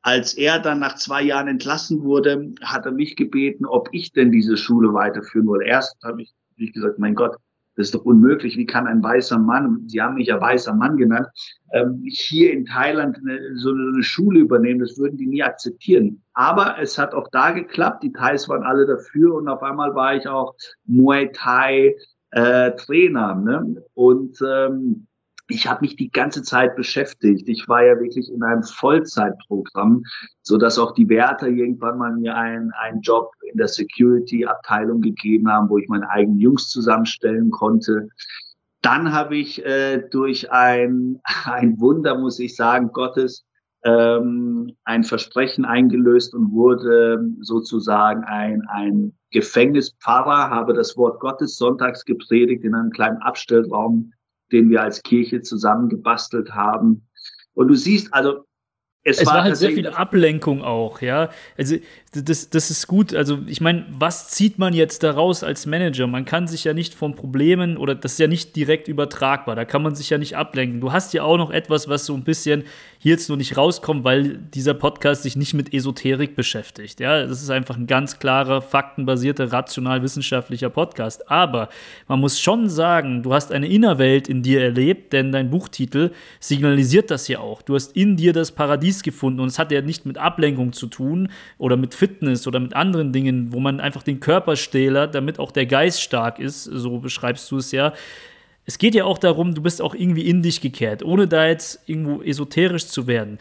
Als 0.07 0.35
er 0.35 0.61
dann 0.61 0.79
nach 0.79 0.95
zwei 0.95 1.21
Jahren 1.21 1.49
entlassen 1.49 2.05
wurde, 2.05 2.55
hat 2.63 2.87
er 2.87 2.93
mich 2.93 3.17
gebeten, 3.17 3.67
ob 3.67 3.89
ich 3.91 4.13
denn 4.13 4.31
diese 4.31 4.57
Schule 4.57 4.95
weiterführen 4.95 5.49
wolle. 5.49 5.67
Erst 5.67 5.97
habe 6.05 6.23
ich, 6.23 6.33
ich 6.59 6.73
gesagt, 6.73 7.01
mein 7.01 7.17
Gott, 7.17 7.35
das 7.75 7.89
ist 7.89 7.97
doch 7.97 8.05
unmöglich. 8.05 8.57
Wie 8.57 8.67
kann 8.67 8.87
ein 8.87 9.03
weißer 9.03 9.37
Mann, 9.37 9.83
Sie 9.89 10.01
haben 10.01 10.15
mich 10.15 10.29
ja 10.29 10.41
weißer 10.41 10.75
Mann 10.75 10.97
genannt, 10.97 11.27
ähm, 11.73 12.05
hier 12.07 12.53
in 12.53 12.67
Thailand 12.67 13.19
eine, 13.19 13.57
so 13.57 13.71
eine 13.71 14.05
Schule 14.05 14.39
übernehmen? 14.39 14.79
Das 14.79 14.97
würden 14.97 15.17
die 15.17 15.27
nie 15.27 15.43
akzeptieren. 15.43 16.23
Aber 16.35 16.77
es 16.81 16.97
hat 16.97 17.13
auch 17.13 17.27
da 17.33 17.51
geklappt. 17.51 18.05
Die 18.05 18.13
Thais 18.13 18.49
waren 18.49 18.63
alle 18.63 18.87
dafür 18.87 19.35
und 19.35 19.49
auf 19.49 19.65
einmal 19.65 19.93
war 19.97 20.15
ich 20.15 20.29
auch 20.29 20.55
Muay 20.85 21.33
Thai 21.33 21.97
äh, 22.31 22.71
Trainer. 22.77 23.35
Ne? 23.35 23.83
Und 23.95 24.39
ähm, 24.41 25.09
ich 25.49 25.67
habe 25.67 25.83
mich 25.83 25.97
die 25.97 26.11
ganze 26.11 26.43
Zeit 26.43 26.75
beschäftigt. 26.77 27.49
Ich 27.49 27.69
war 27.69 27.85
ja 27.85 27.99
wirklich 28.01 28.31
in 28.31 28.43
einem 28.43 28.63
Vollzeitprogramm, 28.63 30.03
so 30.43 30.57
dass 30.57 30.79
auch 30.79 30.93
die 30.93 31.09
Wärter 31.09 31.49
irgendwann 31.49 31.99
mal 31.99 32.13
mir 32.13 32.37
einen, 32.37 32.73
einen 32.73 33.01
Job 33.01 33.31
in 33.51 33.57
der 33.57 33.69
Security-Abteilung 33.69 35.01
gegeben 35.01 35.49
haben, 35.49 35.69
wo 35.69 35.79
ich 35.79 35.89
meine 35.89 36.09
eigenen 36.11 36.41
Jungs 36.41 36.69
zusammenstellen 36.69 37.51
konnte. 37.51 38.09
Dann 38.83 39.13
habe 39.13 39.37
ich 39.37 39.65
äh, 39.65 40.03
durch 40.11 40.51
ein, 40.51 41.21
ein 41.45 41.79
Wunder, 41.81 42.19
muss 42.19 42.39
ich 42.41 42.57
sagen, 42.57 42.91
Gottes, 42.93 43.45
ähm, 43.85 44.77
ein 44.85 45.05
Versprechen 45.05 45.65
eingelöst 45.65 46.35
und 46.35 46.51
wurde 46.51 47.25
sozusagen 47.41 48.25
ein, 48.25 48.63
ein 48.69 49.13
Gefängnispfarrer, 49.31 50.51
habe 50.51 50.75
das 50.75 50.97
Wort 50.97 51.21
Gottes 51.21 51.57
sonntags 51.57 52.05
gepredigt 52.05 52.65
in 52.65 52.75
einem 52.75 52.91
kleinen 52.91 53.19
Abstellraum 53.19 54.13
den 54.53 54.71
wir 54.71 54.83
als 54.83 55.03
Kirche 55.03 55.43
zusammengebastelt 55.43 56.51
haben. 56.53 57.09
Und 57.55 57.69
du 57.69 57.75
siehst, 57.75 58.13
also 58.13 58.45
es, 59.09 59.21
es 59.21 59.27
war, 59.27 59.35
war, 59.35 59.45
halt 59.45 59.57
sehr 59.57 59.71
viel 59.71 59.87
Ablenkung 59.87 60.63
auch, 60.63 61.01
ja. 61.01 61.31
Also 61.57 61.77
das, 62.13 62.51
das 62.51 62.73
ist 62.73 62.89
gut. 62.89 63.15
Also 63.15 63.39
ich 63.47 63.61
meine, 63.61 63.87
was 63.89 64.31
zieht 64.31 64.59
man 64.59 64.75
jetzt 64.75 65.05
daraus 65.05 65.45
als 65.45 65.65
Manager? 65.65 66.09
Man 66.09 66.25
kann 66.25 66.49
sich 66.49 66.65
ja 66.65 66.75
nicht 66.75 66.93
von 66.93 67.15
Problemen 67.15 67.77
oder 67.77 67.95
das 67.95 68.15
ist 68.15 68.19
ja 68.19 68.27
nicht 68.27 68.57
direkt 68.57 68.89
übertragbar. 68.89 69.55
Da 69.55 69.65
kann 69.65 69.83
man 69.83 69.95
sich 69.95 70.11
ja 70.11 70.19
nicht 70.19 70.37
ablenken. 70.37 70.81
Du 70.81 70.93
hast 70.93 71.15
ja 71.15 71.23
auch 71.23 71.37
noch 71.37 71.53
etwas, 71.53 71.89
was 71.89 72.05
so 72.05 72.15
ein 72.15 72.25
bisschen 72.25 72.65
hier 73.07 73.13
jetzt 73.13 73.29
nur 73.29 73.39
nicht 73.39 73.57
rauskommt, 73.57 74.03
weil 74.03 74.37
dieser 74.53 74.75
Podcast 74.75 75.23
sich 75.23 75.37
nicht 75.37 75.55
mit 75.55 75.73
Esoterik 75.73 76.35
beschäftigt. 76.35 76.99
Ja, 76.99 77.25
das 77.25 77.41
ist 77.41 77.51
einfach 77.51 77.77
ein 77.77 77.87
ganz 77.87 78.19
klarer, 78.19 78.61
faktenbasierter, 78.61 79.53
rational-wissenschaftlicher 79.53 80.71
Podcast. 80.71 81.31
Aber 81.31 81.69
man 82.09 82.19
muss 82.19 82.41
schon 82.41 82.69
sagen, 82.69 83.23
du 83.23 83.33
hast 83.33 83.53
eine 83.53 83.69
Innerwelt 83.69 84.27
in 84.27 84.43
dir 84.43 84.61
erlebt, 84.61 85.13
denn 85.13 85.31
dein 85.31 85.51
Buchtitel 85.51 86.11
signalisiert 86.41 87.13
das 87.13 87.29
ja 87.29 87.39
auch. 87.39 87.63
Du 87.63 87.77
hast 87.77 87.95
in 87.95 88.17
dir 88.17 88.33
das 88.33 88.51
Paradies 88.51 89.05
gefunden 89.05 89.39
und 89.39 89.47
es 89.47 89.61
hat 89.61 89.71
ja 89.71 89.83
nicht 89.83 90.05
mit 90.05 90.19
Ablenkung 90.19 90.73
zu 90.73 90.89
tun 90.89 91.29
oder 91.59 91.77
mit 91.77 91.95
Fitness 91.95 92.49
oder 92.49 92.59
mit 92.59 92.75
anderen 92.75 93.13
Dingen, 93.13 93.53
wo 93.53 93.61
man 93.61 93.79
einfach 93.79 94.03
den 94.03 94.19
Körper 94.19 94.57
stählert, 94.57 95.15
damit 95.15 95.39
auch 95.39 95.53
der 95.53 95.67
Geist 95.67 96.03
stark 96.03 96.41
ist, 96.41 96.65
so 96.65 96.99
beschreibst 96.99 97.49
du 97.53 97.59
es 97.59 97.71
ja. 97.71 97.93
Es 98.67 98.79
geht 98.79 98.95
ja 98.95 99.05
auch 99.05 99.19
darum, 99.19 99.55
du 99.55 99.63
bist 99.63 99.81
auch 99.81 99.95
irgendwie 99.95 100.29
in 100.29 100.43
dich 100.43 100.61
gekehrt, 100.61 101.03
ohne 101.05 101.29
da 101.29 101.47
jetzt 101.47 101.81
irgendwo 101.87 102.21
esoterisch 102.23 102.87
zu 102.87 103.07
werden. 103.07 103.39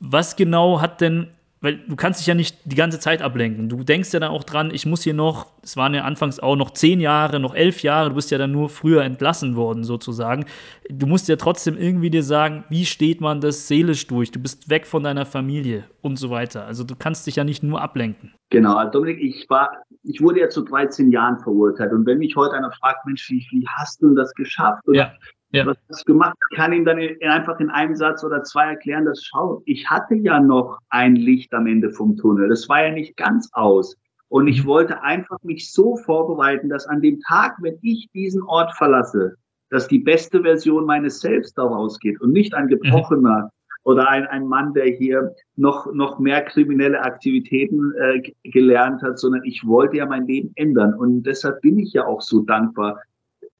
Was 0.00 0.36
genau 0.36 0.80
hat 0.80 1.00
denn 1.00 1.28
weil 1.60 1.78
du 1.78 1.96
kannst 1.96 2.20
dich 2.20 2.26
ja 2.26 2.34
nicht 2.34 2.58
die 2.64 2.76
ganze 2.76 3.00
Zeit 3.00 3.22
ablenken. 3.22 3.68
Du 3.68 3.82
denkst 3.82 4.12
ja 4.12 4.20
dann 4.20 4.30
auch 4.30 4.44
dran, 4.44 4.70
ich 4.72 4.84
muss 4.84 5.02
hier 5.02 5.14
noch, 5.14 5.46
es 5.62 5.76
waren 5.76 5.94
ja 5.94 6.04
anfangs 6.04 6.38
auch 6.38 6.56
noch 6.56 6.70
zehn 6.70 7.00
Jahre, 7.00 7.40
noch 7.40 7.54
elf 7.54 7.82
Jahre, 7.82 8.10
du 8.10 8.14
bist 8.14 8.30
ja 8.30 8.38
dann 8.38 8.52
nur 8.52 8.68
früher 8.68 9.02
entlassen 9.02 9.56
worden 9.56 9.82
sozusagen. 9.82 10.44
Du 10.90 11.06
musst 11.06 11.28
ja 11.28 11.36
trotzdem 11.36 11.78
irgendwie 11.78 12.10
dir 12.10 12.22
sagen, 12.22 12.64
wie 12.68 12.84
steht 12.84 13.20
man 13.20 13.40
das 13.40 13.68
seelisch 13.68 14.06
durch? 14.06 14.30
Du 14.30 14.38
bist 14.38 14.68
weg 14.68 14.86
von 14.86 15.02
deiner 15.02 15.24
Familie 15.24 15.84
und 16.02 16.16
so 16.16 16.30
weiter. 16.30 16.66
Also 16.66 16.84
du 16.84 16.94
kannst 16.94 17.26
dich 17.26 17.36
ja 17.36 17.44
nicht 17.44 17.62
nur 17.62 17.80
ablenken. 17.80 18.34
Genau, 18.50 18.76
also 18.76 18.92
Dominik, 18.92 19.20
ich 19.20 19.48
war, 19.48 19.70
ich 20.02 20.20
wurde 20.20 20.40
ja 20.40 20.48
zu 20.50 20.62
13 20.62 21.10
Jahren 21.10 21.38
verurteilt. 21.38 21.92
Und 21.92 22.06
wenn 22.06 22.18
mich 22.18 22.36
heute 22.36 22.54
einer 22.54 22.70
fragt, 22.70 23.06
Mensch, 23.06 23.28
wie, 23.30 23.44
wie 23.50 23.66
hast 23.66 24.02
du 24.02 24.14
das 24.14 24.32
geschafft? 24.34 24.86
Und 24.86 24.94
ja 24.94 25.12
ja. 25.50 25.66
was 25.66 25.76
du 25.88 26.12
gemacht? 26.12 26.36
Ich 26.50 26.56
kann 26.56 26.72
ihm 26.72 26.84
dann 26.84 26.98
einfach 27.22 27.58
in 27.60 27.70
einem 27.70 27.94
Satz 27.94 28.24
oder 28.24 28.42
zwei 28.42 28.66
erklären, 28.66 29.04
dass 29.04 29.22
schau, 29.22 29.62
ich 29.66 29.88
hatte 29.88 30.14
ja 30.16 30.40
noch 30.40 30.78
ein 30.90 31.16
Licht 31.16 31.52
am 31.54 31.66
Ende 31.66 31.90
vom 31.90 32.16
Tunnel. 32.16 32.48
Das 32.48 32.68
war 32.68 32.84
ja 32.86 32.92
nicht 32.92 33.16
ganz 33.16 33.48
aus. 33.52 33.96
Und 34.28 34.48
ich 34.48 34.64
mhm. 34.64 34.68
wollte 34.68 35.02
einfach 35.02 35.38
mich 35.42 35.72
so 35.72 35.96
vorbereiten, 35.96 36.68
dass 36.68 36.86
an 36.86 37.00
dem 37.00 37.20
Tag, 37.20 37.56
wenn 37.60 37.78
ich 37.82 38.08
diesen 38.12 38.42
Ort 38.42 38.74
verlasse, 38.76 39.36
dass 39.70 39.88
die 39.88 39.98
beste 39.98 40.42
Version 40.42 40.84
meines 40.84 41.20
Selbst 41.20 41.56
daraus 41.58 41.98
geht 41.98 42.20
und 42.20 42.32
nicht 42.32 42.54
ein 42.54 42.68
gebrochener, 42.68 43.50
oder 43.86 44.08
ein, 44.08 44.26
ein 44.26 44.48
Mann, 44.48 44.74
der 44.74 44.86
hier 44.86 45.32
noch, 45.54 45.86
noch 45.92 46.18
mehr 46.18 46.42
kriminelle 46.42 47.00
Aktivitäten 47.02 47.92
äh, 47.94 48.32
gelernt 48.42 49.00
hat, 49.02 49.16
sondern 49.16 49.44
ich 49.44 49.64
wollte 49.64 49.98
ja 49.98 50.06
mein 50.06 50.26
Leben 50.26 50.50
ändern. 50.56 50.94
Und 50.94 51.22
deshalb 51.22 51.60
bin 51.60 51.78
ich 51.78 51.92
ja 51.92 52.04
auch 52.04 52.20
so 52.20 52.40
dankbar 52.40 53.00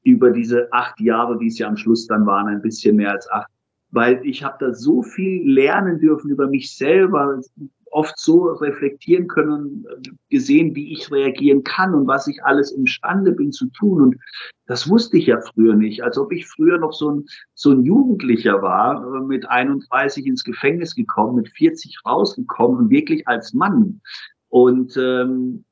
über 0.07 0.31
diese 0.31 0.73
acht 0.73 1.01
Jahre, 1.01 1.37
die 1.37 1.49
es 1.49 1.59
ja 1.59 1.67
am 1.67 1.77
Schluss 1.77 2.07
dann 2.07 2.27
waren, 2.27 2.47
ein 2.47 2.63
bisschen 2.63 2.97
mehr 2.97 3.11
als 3.11 3.29
acht. 3.31 3.51
Weil 3.91 4.21
ich 4.25 4.45
habe 4.45 4.57
da 4.61 4.73
so 4.73 5.03
viel 5.03 5.51
lernen 5.51 5.99
dürfen 5.99 6.31
über 6.31 6.47
mich 6.47 6.77
selber, 6.77 7.41
oft 7.91 8.19
so 8.19 8.45
reflektieren 8.45 9.27
können 9.27 9.85
gesehen, 10.29 10.75
wie 10.77 10.93
ich 10.93 11.11
reagieren 11.11 11.65
kann 11.65 11.95
und 11.95 12.07
was 12.07 12.29
ich 12.29 12.45
alles 12.45 12.71
imstande 12.71 13.33
bin 13.33 13.51
zu 13.53 13.67
tun. 13.71 14.01
Und 14.01 14.17
das 14.67 14.89
wusste 14.89 15.17
ich 15.17 15.27
ja 15.27 15.41
früher 15.41 15.75
nicht. 15.75 16.05
Als 16.05 16.19
ob 16.19 16.31
ich 16.31 16.47
früher 16.47 16.79
noch 16.79 16.93
so 16.93 17.11
ein, 17.11 17.25
so 17.55 17.71
ein 17.71 17.83
Jugendlicher 17.83 18.63
war, 18.63 19.03
äh, 19.03 19.21
mit 19.21 19.49
31 19.49 20.27
ins 20.27 20.45
Gefängnis 20.45 20.95
gekommen, 20.95 21.37
mit 21.37 21.49
40 21.49 21.99
rausgekommen 22.07 22.79
und 22.79 22.91
wirklich 22.91 23.27
als 23.27 23.55
Mann. 23.55 24.01
Und, 24.49 24.97
ähm, 24.97 25.65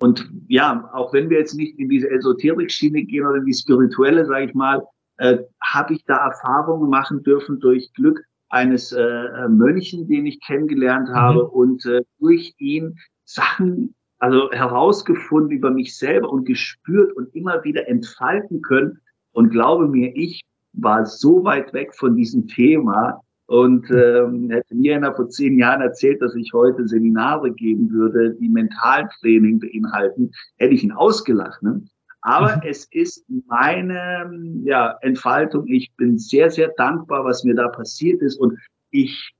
und 0.00 0.30
ja, 0.46 0.88
auch 0.92 1.12
wenn 1.12 1.28
wir 1.28 1.38
jetzt 1.38 1.54
nicht 1.54 1.78
in 1.78 1.88
diese 1.88 2.10
Esoterik-Schiene 2.10 3.02
gehen 3.04 3.26
oder 3.26 3.38
in 3.38 3.46
die 3.46 3.54
spirituelle, 3.54 4.26
sage 4.26 4.46
ich 4.46 4.54
mal, 4.54 4.86
äh, 5.18 5.38
habe 5.60 5.94
ich 5.94 6.04
da 6.04 6.16
Erfahrungen 6.16 6.88
machen 6.88 7.22
dürfen 7.22 7.58
durch 7.58 7.92
Glück, 7.94 8.22
eines 8.50 8.92
äh, 8.92 9.02
äh, 9.02 9.48
Mönchen, 9.48 10.08
den 10.08 10.26
ich 10.26 10.40
kennengelernt 10.40 11.08
habe 11.10 11.44
mhm. 11.44 11.50
und 11.50 11.86
äh, 11.86 12.02
durch 12.18 12.54
ihn 12.58 12.98
Sachen 13.24 13.94
also 14.18 14.50
herausgefunden 14.50 15.50
über 15.50 15.70
mich 15.70 15.96
selber 15.96 16.30
und 16.30 16.44
gespürt 16.44 17.14
und 17.14 17.32
immer 17.34 17.62
wieder 17.62 17.88
entfalten 17.88 18.62
können. 18.62 19.00
Und 19.32 19.50
glaube 19.50 19.86
mir, 19.86 20.16
ich 20.16 20.40
war 20.72 21.06
so 21.06 21.44
weit 21.44 21.72
weg 21.72 21.94
von 21.94 22.16
diesem 22.16 22.48
Thema 22.48 23.22
und 23.48 23.90
ähm, 23.90 24.50
hätte 24.50 24.74
mir 24.74 24.96
einer 24.96 25.14
vor 25.14 25.30
zehn 25.30 25.58
Jahren 25.58 25.80
erzählt, 25.80 26.20
dass 26.20 26.34
ich 26.34 26.52
heute 26.52 26.86
Seminare 26.86 27.50
geben 27.50 27.90
würde, 27.90 28.34
die 28.34 28.48
Mentaltraining 28.48 29.58
beinhalten, 29.58 30.30
hätte 30.58 30.74
ich 30.74 30.84
ihn 30.84 30.92
ausgelacht. 30.92 31.62
Ne? 31.62 31.82
Aber 32.20 32.56
mhm. 32.56 32.62
es 32.66 32.84
ist 32.90 33.24
meine 33.46 34.30
ja, 34.64 34.98
Entfaltung. 35.00 35.66
Ich 35.66 35.90
bin 35.96 36.18
sehr, 36.18 36.50
sehr 36.50 36.68
dankbar, 36.76 37.24
was 37.24 37.42
mir 37.42 37.54
da 37.54 37.68
passiert 37.68 38.20
ist. 38.20 38.36
Und 38.36 38.58
ich 38.90 39.34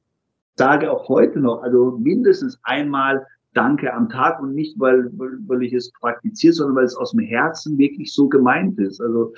sage 0.57 0.91
auch 0.91 1.07
heute 1.11 1.39
noch, 1.39 1.63
also 1.63 1.99
mindestens 1.99 2.59
einmal 2.63 3.27
Danke 3.53 3.93
am 3.93 4.09
Tag 4.09 4.41
und 4.41 4.55
nicht, 4.55 4.79
weil, 4.81 5.11
weil 5.13 5.63
ich 5.63 5.75
es 5.75 5.93
praktiziere, 5.93 6.55
sondern 6.55 6.77
weil 6.77 6.85
es 6.85 6.97
aus 6.97 7.11
dem 7.11 7.21
Herzen 7.21 7.77
wirklich 7.77 8.13
so 8.13 8.27
gemeint 8.27 8.79
ist. 8.79 9.03
Also 9.03 9.35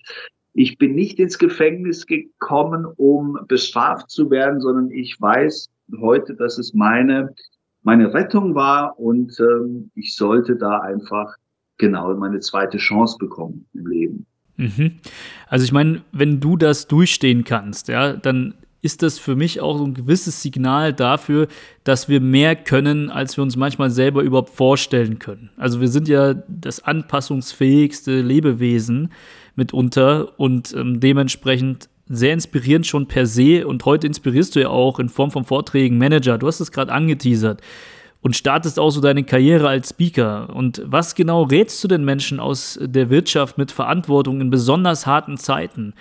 ich 0.52 0.78
bin 0.78 0.94
nicht 0.94 1.18
ins 1.18 1.38
Gefängnis 1.38 2.06
gekommen, 2.06 2.86
um 2.96 3.38
bestraft 3.46 4.10
zu 4.10 4.30
werden, 4.30 4.60
sondern 4.60 4.90
ich 4.90 5.20
weiß 5.20 5.70
heute, 6.00 6.34
dass 6.34 6.58
es 6.58 6.74
meine, 6.74 7.34
meine 7.82 8.12
Rettung 8.12 8.54
war 8.54 8.98
und 8.98 9.38
ähm, 9.40 9.90
ich 9.94 10.16
sollte 10.16 10.56
da 10.56 10.80
einfach 10.80 11.34
genau 11.78 12.14
meine 12.14 12.40
zweite 12.40 12.78
Chance 12.78 13.16
bekommen 13.18 13.66
im 13.74 13.86
Leben. 13.86 14.26
Mhm. 14.56 14.98
Also 15.48 15.64
ich 15.64 15.72
meine, 15.72 16.02
wenn 16.12 16.40
du 16.40 16.56
das 16.56 16.86
durchstehen 16.86 17.44
kannst, 17.44 17.88
ja, 17.88 18.12
dann 18.12 18.54
ist 18.82 19.02
das 19.02 19.18
für 19.18 19.36
mich 19.36 19.60
auch 19.60 19.78
so 19.78 19.84
ein 19.84 19.94
gewisses 19.94 20.42
Signal 20.42 20.92
dafür, 20.92 21.48
dass 21.84 22.08
wir 22.08 22.20
mehr 22.20 22.56
können, 22.56 23.10
als 23.10 23.36
wir 23.36 23.42
uns 23.42 23.56
manchmal 23.56 23.90
selber 23.90 24.22
überhaupt 24.22 24.50
vorstellen 24.50 25.18
können. 25.18 25.50
Also 25.56 25.80
wir 25.80 25.88
sind 25.88 26.08
ja 26.08 26.34
das 26.48 26.82
anpassungsfähigste 26.82 28.20
Lebewesen 28.20 29.10
mitunter 29.54 30.38
und 30.38 30.74
ähm, 30.76 31.00
dementsprechend 31.00 31.88
sehr 32.06 32.32
inspirierend 32.32 32.86
schon 32.86 33.06
per 33.06 33.26
se. 33.26 33.66
Und 33.66 33.84
heute 33.84 34.06
inspirierst 34.06 34.56
du 34.56 34.60
ja 34.60 34.68
auch 34.68 34.98
in 34.98 35.08
Form 35.08 35.30
von 35.30 35.44
Vorträgen 35.44 35.98
Manager. 35.98 36.38
Du 36.38 36.46
hast 36.46 36.60
es 36.60 36.72
gerade 36.72 36.92
angeteasert 36.92 37.62
und 38.20 38.36
startest 38.36 38.78
auch 38.78 38.90
so 38.90 39.00
deine 39.00 39.24
Karriere 39.24 39.68
als 39.68 39.90
Speaker. 39.90 40.54
Und 40.54 40.82
was 40.84 41.14
genau 41.14 41.44
rätst 41.44 41.82
du 41.82 41.88
den 41.88 42.04
Menschen 42.04 42.40
aus 42.40 42.78
der 42.82 43.10
Wirtschaft 43.10 43.58
mit 43.58 43.70
Verantwortung 43.70 44.40
in 44.40 44.50
besonders 44.50 45.06
harten 45.06 45.36
Zeiten? 45.36 45.94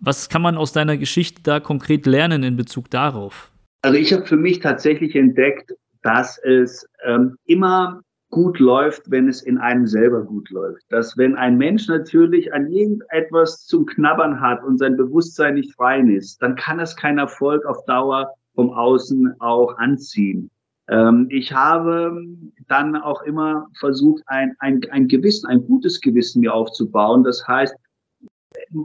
Was 0.00 0.28
kann 0.30 0.42
man 0.42 0.56
aus 0.56 0.72
deiner 0.72 0.96
Geschichte 0.96 1.42
da 1.42 1.60
konkret 1.60 2.06
lernen 2.06 2.42
in 2.42 2.56
Bezug 2.56 2.90
darauf? 2.90 3.52
Also 3.82 3.98
ich 3.98 4.12
habe 4.12 4.26
für 4.26 4.36
mich 4.36 4.60
tatsächlich 4.60 5.14
entdeckt, 5.14 5.72
dass 6.02 6.38
es 6.38 6.86
ähm, 7.06 7.36
immer 7.46 8.00
gut 8.30 8.58
läuft, 8.58 9.10
wenn 9.10 9.28
es 9.28 9.42
in 9.42 9.58
einem 9.58 9.86
selber 9.86 10.22
gut 10.22 10.50
läuft. 10.50 10.84
Dass 10.88 11.16
wenn 11.16 11.36
ein 11.36 11.56
Mensch 11.56 11.88
natürlich 11.88 12.52
an 12.54 12.68
irgendetwas 12.68 13.66
zum 13.66 13.86
Knabbern 13.86 14.40
hat 14.40 14.62
und 14.62 14.78
sein 14.78 14.96
Bewusstsein 14.96 15.54
nicht 15.54 15.78
rein 15.78 16.08
ist, 16.08 16.40
dann 16.40 16.54
kann 16.54 16.80
es 16.80 16.96
keinen 16.96 17.18
Erfolg 17.18 17.64
auf 17.66 17.84
Dauer 17.86 18.32
vom 18.54 18.70
Außen 18.70 19.34
auch 19.40 19.76
anziehen. 19.78 20.50
Ähm, 20.88 21.26
ich 21.30 21.52
habe 21.52 22.24
dann 22.68 22.96
auch 22.96 23.22
immer 23.22 23.66
versucht, 23.78 24.22
ein, 24.26 24.54
ein, 24.58 24.80
ein 24.90 25.08
Gewissen, 25.08 25.46
ein 25.48 25.64
gutes 25.66 26.00
Gewissen 26.00 26.40
mir 26.40 26.54
aufzubauen. 26.54 27.24
Das 27.24 27.46
heißt, 27.46 27.74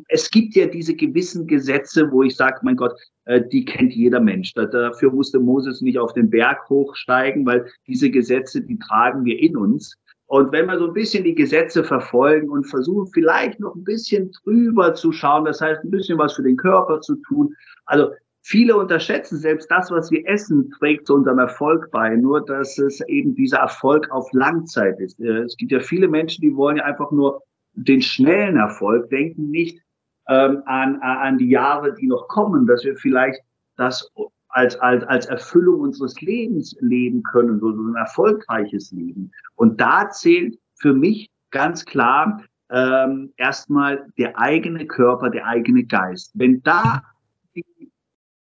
es 0.09 0.29
gibt 0.29 0.55
ja 0.55 0.67
diese 0.67 0.95
gewissen 0.95 1.47
Gesetze, 1.47 2.11
wo 2.11 2.23
ich 2.23 2.35
sage, 2.35 2.59
mein 2.61 2.75
Gott, 2.75 2.93
äh, 3.25 3.41
die 3.51 3.65
kennt 3.65 3.93
jeder 3.93 4.19
Mensch. 4.19 4.53
Dafür 4.53 5.11
musste 5.11 5.39
Moses 5.39 5.81
nicht 5.81 5.97
auf 5.97 6.13
den 6.13 6.29
Berg 6.29 6.69
hochsteigen, 6.69 7.45
weil 7.45 7.65
diese 7.87 8.09
Gesetze, 8.09 8.61
die 8.61 8.77
tragen 8.79 9.25
wir 9.25 9.39
in 9.39 9.57
uns. 9.57 9.97
Und 10.27 10.51
wenn 10.51 10.65
wir 10.65 10.79
so 10.79 10.87
ein 10.87 10.93
bisschen 10.93 11.23
die 11.23 11.35
Gesetze 11.35 11.83
verfolgen 11.83 12.49
und 12.49 12.65
versuchen 12.65 13.07
vielleicht 13.13 13.59
noch 13.59 13.75
ein 13.75 13.83
bisschen 13.83 14.31
drüber 14.43 14.95
zu 14.95 15.11
schauen, 15.11 15.45
das 15.45 15.61
heißt 15.61 15.83
ein 15.83 15.91
bisschen 15.91 16.17
was 16.17 16.33
für 16.33 16.43
den 16.43 16.57
Körper 16.57 17.01
zu 17.01 17.15
tun. 17.27 17.53
Also 17.85 18.09
Viele 18.47 18.77
unterschätzen 18.77 19.39
selbst 19.39 19.71
das, 19.71 19.89
was 19.89 20.11
wir 20.11 20.23
essen, 20.27 20.69
trägt 20.77 21.07
zu 21.07 21.15
unserem 21.15 21.39
Erfolg 21.39 21.89
bei. 21.89 22.15
Nur, 22.15 22.45
dass 22.45 22.77
es 22.77 23.01
eben 23.07 23.33
dieser 23.33 23.57
Erfolg 23.57 24.11
auf 24.11 24.31
Langzeit 24.33 24.99
ist. 24.99 25.19
Äh, 25.19 25.45
es 25.45 25.57
gibt 25.57 25.71
ja 25.71 25.79
viele 25.79 26.07
Menschen, 26.07 26.43
die 26.43 26.55
wollen 26.55 26.77
ja 26.77 26.83
einfach 26.83 27.09
nur 27.09 27.41
den 27.75 28.01
schnellen 28.01 28.57
Erfolg, 28.57 29.09
denken 29.09 29.49
nicht 29.49 29.81
ähm, 30.27 30.63
an, 30.65 30.99
an 31.01 31.37
die 31.37 31.49
Jahre, 31.49 31.93
die 31.93 32.07
noch 32.07 32.27
kommen, 32.27 32.65
dass 32.65 32.83
wir 32.83 32.95
vielleicht 32.95 33.39
das 33.77 34.09
als, 34.49 34.79
als, 34.79 35.03
als 35.05 35.25
Erfüllung 35.25 35.81
unseres 35.81 36.19
Lebens 36.21 36.75
leben 36.79 37.23
können, 37.23 37.59
so 37.59 37.69
ein 37.69 37.95
erfolgreiches 37.95 38.91
Leben. 38.91 39.31
Und 39.55 39.81
da 39.81 40.09
zählt 40.09 40.57
für 40.79 40.93
mich 40.93 41.29
ganz 41.51 41.85
klar 41.85 42.41
ähm, 42.69 43.33
erstmal 43.37 44.07
der 44.17 44.39
eigene 44.39 44.87
Körper, 44.87 45.29
der 45.29 45.45
eigene 45.45 45.83
Geist. 45.83 46.31
Wenn 46.33 46.63
da 46.63 47.03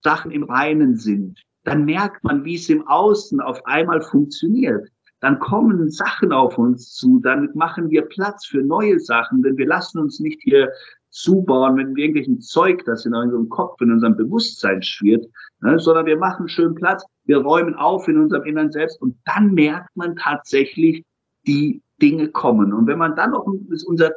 Sachen 0.03 0.31
im 0.31 0.43
Reinen 0.43 0.97
sind, 0.97 1.41
dann 1.63 1.85
merkt 1.85 2.23
man, 2.23 2.45
wie 2.45 2.55
es 2.55 2.69
im 2.69 2.87
Außen 2.87 3.39
auf 3.41 3.65
einmal 3.65 4.01
funktioniert. 4.01 4.89
Dann 5.23 5.39
kommen 5.39 5.89
Sachen 5.89 6.33
auf 6.33 6.57
uns 6.57 6.95
zu, 6.95 7.21
dann 7.23 7.49
machen 7.53 7.89
wir 7.89 8.01
Platz 8.01 8.45
für 8.45 8.61
neue 8.61 8.99
Sachen, 8.99 9.41
denn 9.41 9.57
wir 9.57 9.65
lassen 9.65 9.99
uns 9.99 10.19
nicht 10.19 10.41
hier 10.43 10.69
zubauen 11.11 11.75
mit 11.75 11.97
irgendwelchen 11.97 12.41
Zeug, 12.41 12.83
das 12.83 13.05
in 13.05 13.15
unserem 13.15 13.47
Kopf, 13.47 13.79
in 13.79 13.93
unserem 13.93 14.17
Bewusstsein 14.17 14.81
schwirrt, 14.81 15.25
ne, 15.61 15.79
sondern 15.79 16.07
wir 16.07 16.17
machen 16.17 16.49
schön 16.49 16.75
Platz, 16.75 17.05
wir 17.23 17.37
räumen 17.37 17.73
auf 17.75 18.05
in 18.09 18.17
unserem 18.17 18.43
Innern 18.43 18.69
selbst 18.73 19.01
und 19.01 19.15
dann 19.23 19.53
merkt 19.53 19.95
man 19.95 20.17
tatsächlich 20.17 21.05
die 21.47 21.81
Dinge 22.01 22.27
kommen. 22.27 22.73
Und 22.73 22.87
wenn 22.87 22.97
man 22.97 23.15
dann 23.15 23.31
noch 23.31 23.45
unser, 23.45 24.11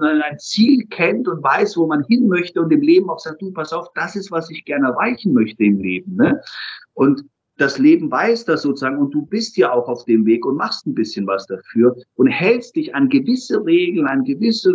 ein 0.00 0.38
Ziel 0.38 0.86
kennt 0.86 1.26
und 1.26 1.42
weiß, 1.42 1.76
wo 1.76 1.88
man 1.88 2.04
hin 2.04 2.28
möchte 2.28 2.62
und 2.62 2.72
im 2.72 2.80
Leben 2.80 3.10
auch 3.10 3.18
sagt, 3.18 3.42
du, 3.42 3.52
pass 3.52 3.72
auf, 3.72 3.88
das 3.96 4.14
ist, 4.14 4.30
was 4.30 4.48
ich 4.50 4.64
gerne 4.64 4.86
erreichen 4.90 5.32
möchte 5.32 5.64
im 5.64 5.80
Leben. 5.80 6.14
Ne? 6.14 6.40
Und 6.92 7.24
das 7.56 7.78
Leben 7.78 8.10
weiß 8.10 8.44
das 8.46 8.62
sozusagen 8.62 8.98
und 8.98 9.14
du 9.14 9.26
bist 9.26 9.56
ja 9.56 9.72
auch 9.72 9.88
auf 9.88 10.04
dem 10.04 10.26
Weg 10.26 10.44
und 10.44 10.56
machst 10.56 10.86
ein 10.86 10.94
bisschen 10.94 11.26
was 11.26 11.46
dafür 11.46 11.96
und 12.16 12.26
hältst 12.26 12.76
dich 12.76 12.94
an 12.94 13.08
gewisse 13.08 13.64
Regeln, 13.64 14.06
an 14.06 14.24
gewisse, 14.24 14.74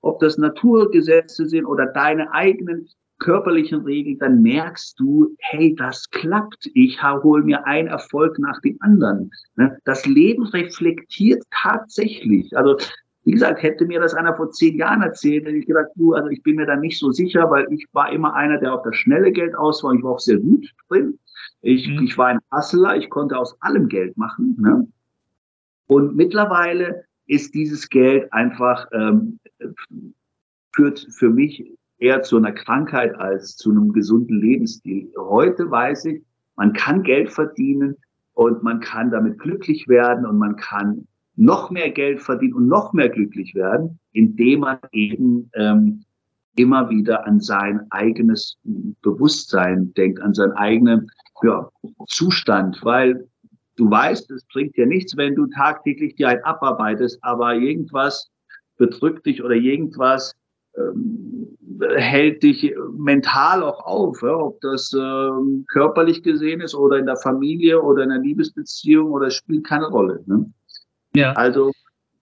ob 0.00 0.20
das 0.20 0.38
Naturgesetze 0.38 1.46
sind 1.46 1.66
oder 1.66 1.86
deine 1.86 2.32
eigenen 2.32 2.88
körperlichen 3.18 3.82
Regeln, 3.82 4.18
dann 4.18 4.42
merkst 4.42 4.98
du, 4.98 5.34
hey, 5.38 5.74
das 5.74 6.08
klappt. 6.10 6.68
Ich 6.74 7.02
hole 7.02 7.42
mir 7.44 7.66
einen 7.66 7.88
Erfolg 7.88 8.38
nach 8.38 8.60
dem 8.60 8.76
anderen. 8.80 9.30
Ne? 9.56 9.78
Das 9.84 10.04
Leben 10.04 10.44
reflektiert 10.44 11.42
tatsächlich. 11.50 12.54
Also 12.56 12.76
wie 13.24 13.32
gesagt, 13.32 13.62
hätte 13.62 13.86
mir 13.86 14.00
das 14.00 14.14
einer 14.14 14.36
vor 14.36 14.52
zehn 14.52 14.76
Jahren 14.76 15.02
erzählt, 15.02 15.46
hätte 15.46 15.56
ich 15.56 15.66
gedacht, 15.66 15.88
du, 15.96 16.12
also 16.14 16.28
ich 16.28 16.42
bin 16.44 16.56
mir 16.56 16.66
da 16.66 16.76
nicht 16.76 16.98
so 16.98 17.10
sicher, 17.10 17.50
weil 17.50 17.66
ich 17.72 17.86
war 17.92 18.12
immer 18.12 18.34
einer, 18.34 18.58
der 18.58 18.72
auf 18.72 18.82
das 18.84 18.94
schnelle 18.96 19.32
Geld 19.32 19.56
aus 19.56 19.82
war. 19.82 19.92
Ich 19.94 20.02
war 20.02 20.12
auch 20.12 20.20
sehr 20.20 20.38
gut 20.38 20.70
drin. 20.88 21.18
Ich, 21.62 21.88
mhm. 21.88 22.04
ich 22.04 22.16
war 22.16 22.28
ein 22.28 22.40
Hustler, 22.52 22.96
ich 22.96 23.10
konnte 23.10 23.36
aus 23.36 23.56
allem 23.60 23.88
Geld 23.88 24.16
machen. 24.16 24.56
Ne? 24.58 24.88
Und 25.86 26.16
mittlerweile 26.16 27.04
ist 27.26 27.54
dieses 27.54 27.88
Geld 27.88 28.32
einfach 28.32 28.86
ähm, 28.92 29.38
führt 30.76 31.06
für 31.10 31.30
mich 31.30 31.72
eher 31.98 32.22
zu 32.22 32.36
einer 32.36 32.52
Krankheit 32.52 33.14
als 33.16 33.56
zu 33.56 33.70
einem 33.70 33.92
gesunden 33.92 34.40
Lebensstil. 34.40 35.10
Heute 35.18 35.70
weiß 35.70 36.04
ich, 36.06 36.22
man 36.56 36.72
kann 36.74 37.02
Geld 37.02 37.30
verdienen 37.32 37.96
und 38.34 38.62
man 38.62 38.80
kann 38.80 39.10
damit 39.10 39.38
glücklich 39.38 39.88
werden 39.88 40.26
und 40.26 40.38
man 40.38 40.56
kann 40.56 41.08
noch 41.36 41.70
mehr 41.70 41.90
Geld 41.90 42.20
verdienen 42.20 42.54
und 42.54 42.68
noch 42.68 42.92
mehr 42.92 43.08
glücklich 43.08 43.54
werden, 43.54 43.98
indem 44.12 44.60
man 44.60 44.78
eben 44.92 45.50
ähm, 45.54 46.04
immer 46.56 46.88
wieder 46.88 47.26
an 47.26 47.40
sein 47.40 47.86
eigenes 47.90 48.58
Bewusstsein 49.02 49.92
denkt, 49.94 50.20
an 50.20 50.34
sein 50.34 50.52
eigenes 50.52 51.06
ja, 51.42 51.68
Zustand, 52.08 52.80
weil 52.82 53.28
du 53.76 53.90
weißt, 53.90 54.30
es 54.30 54.44
bringt 54.46 54.76
dir 54.76 54.86
nichts, 54.86 55.16
wenn 55.16 55.34
du 55.34 55.46
tagtäglich 55.46 56.16
dir 56.16 56.28
ein 56.28 56.44
abarbeitest, 56.44 57.18
aber 57.22 57.54
irgendwas 57.54 58.30
bedrückt 58.76 59.26
dich 59.26 59.42
oder 59.42 59.54
irgendwas 59.54 60.34
ähm, 60.76 61.56
hält 61.96 62.42
dich 62.42 62.74
mental 62.96 63.62
auch 63.62 63.84
auf, 63.84 64.22
ja, 64.22 64.34
ob 64.34 64.60
das 64.60 64.92
ähm, 64.94 65.64
körperlich 65.68 66.22
gesehen 66.22 66.60
ist 66.60 66.74
oder 66.74 66.98
in 66.98 67.06
der 67.06 67.16
Familie 67.16 67.82
oder 67.82 68.04
in 68.04 68.10
einer 68.10 68.22
Liebesbeziehung 68.22 69.10
oder 69.10 69.30
spielt 69.30 69.66
keine 69.66 69.86
Rolle. 69.86 70.22
Ne? 70.26 70.50
Ja. 71.14 71.32
Also 71.32 71.72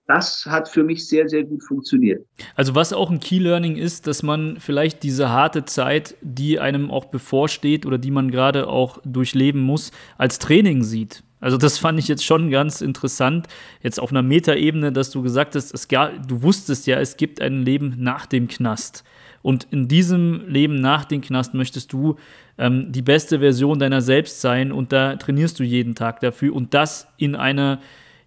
das 0.06 0.44
hat 0.46 0.68
für 0.68 0.84
mich 0.84 1.08
sehr, 1.08 1.28
sehr 1.28 1.44
gut 1.44 1.62
funktioniert. 1.62 2.26
Also 2.54 2.74
was 2.74 2.92
auch 2.92 3.10
ein 3.10 3.20
Key 3.20 3.38
Learning 3.38 3.76
ist, 3.76 4.06
dass 4.06 4.22
man 4.22 4.58
vielleicht 4.60 5.02
diese 5.02 5.30
harte 5.30 5.64
Zeit, 5.64 6.16
die 6.20 6.60
einem 6.60 6.90
auch 6.90 7.06
bevorsteht 7.06 7.86
oder 7.86 7.96
die 7.96 8.10
man 8.10 8.30
gerade 8.30 8.68
auch 8.68 8.98
durchleben 9.04 9.62
muss, 9.62 9.92
als 10.18 10.38
Training 10.38 10.82
sieht. 10.82 11.22
Also 11.40 11.56
das 11.58 11.78
fand 11.78 11.98
ich 11.98 12.08
jetzt 12.08 12.24
schon 12.24 12.50
ganz 12.50 12.80
interessant, 12.80 13.48
jetzt 13.82 14.00
auf 14.00 14.10
einer 14.10 14.22
Metaebene, 14.22 14.92
dass 14.92 15.10
du 15.10 15.22
gesagt 15.22 15.54
hast, 15.54 15.74
es 15.74 15.88
gab, 15.88 16.26
du 16.26 16.42
wusstest 16.42 16.86
ja, 16.86 16.98
es 16.98 17.16
gibt 17.16 17.40
ein 17.40 17.62
Leben 17.62 17.96
nach 17.98 18.26
dem 18.26 18.48
Knast. 18.48 19.04
Und 19.42 19.66
in 19.70 19.88
diesem 19.88 20.48
Leben 20.48 20.76
nach 20.76 21.04
dem 21.04 21.20
Knast 21.20 21.52
möchtest 21.52 21.92
du 21.92 22.16
ähm, 22.56 22.92
die 22.92 23.02
beste 23.02 23.40
Version 23.40 23.78
deiner 23.78 24.00
selbst 24.00 24.40
sein 24.40 24.72
und 24.72 24.90
da 24.92 25.16
trainierst 25.16 25.58
du 25.60 25.64
jeden 25.64 25.94
Tag 25.94 26.20
dafür 26.20 26.54
und 26.54 26.72
das 26.72 27.08
in 27.18 27.36
einer 27.36 27.78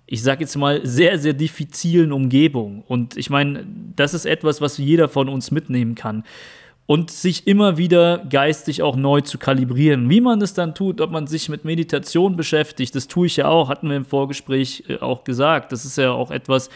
ich 0.07 0.23
sage 0.23 0.41
jetzt 0.41 0.55
mal, 0.55 0.85
sehr, 0.85 1.19
sehr 1.19 1.33
diffizilen 1.33 2.13
Umgebung. 2.13 2.83
Und 2.87 3.17
ich 3.17 3.29
meine, 3.29 3.65
das 3.95 4.13
ist 4.13 4.25
etwas, 4.25 4.61
was 4.61 4.77
jeder 4.77 5.09
von 5.09 5.27
uns 5.27 5.51
mitnehmen 5.51 5.95
kann. 5.95 6.23
Und 6.85 7.11
sich 7.11 7.45
immer 7.45 7.77
wieder 7.77 8.25
geistig 8.29 8.81
auch 8.81 8.95
neu 8.95 9.19
zu 9.19 9.37
kalibrieren. 9.37 10.09
Wie 10.09 10.21
man 10.21 10.39
das 10.39 10.53
dann 10.53 10.73
tut, 10.73 11.01
ob 11.01 11.11
man 11.11 11.27
sich 11.27 11.49
mit 11.49 11.65
Meditation 11.65 12.37
beschäftigt, 12.37 12.95
das 12.95 13.09
tue 13.09 13.27
ich 13.27 13.35
ja 13.35 13.49
auch, 13.49 13.67
hatten 13.67 13.89
wir 13.89 13.97
im 13.97 14.05
Vorgespräch 14.05 14.85
äh, 14.87 14.99
auch 14.99 15.25
gesagt. 15.25 15.73
Das 15.73 15.83
ist 15.83 15.97
ja 15.97 16.11
auch 16.11 16.31
etwas, 16.31 16.69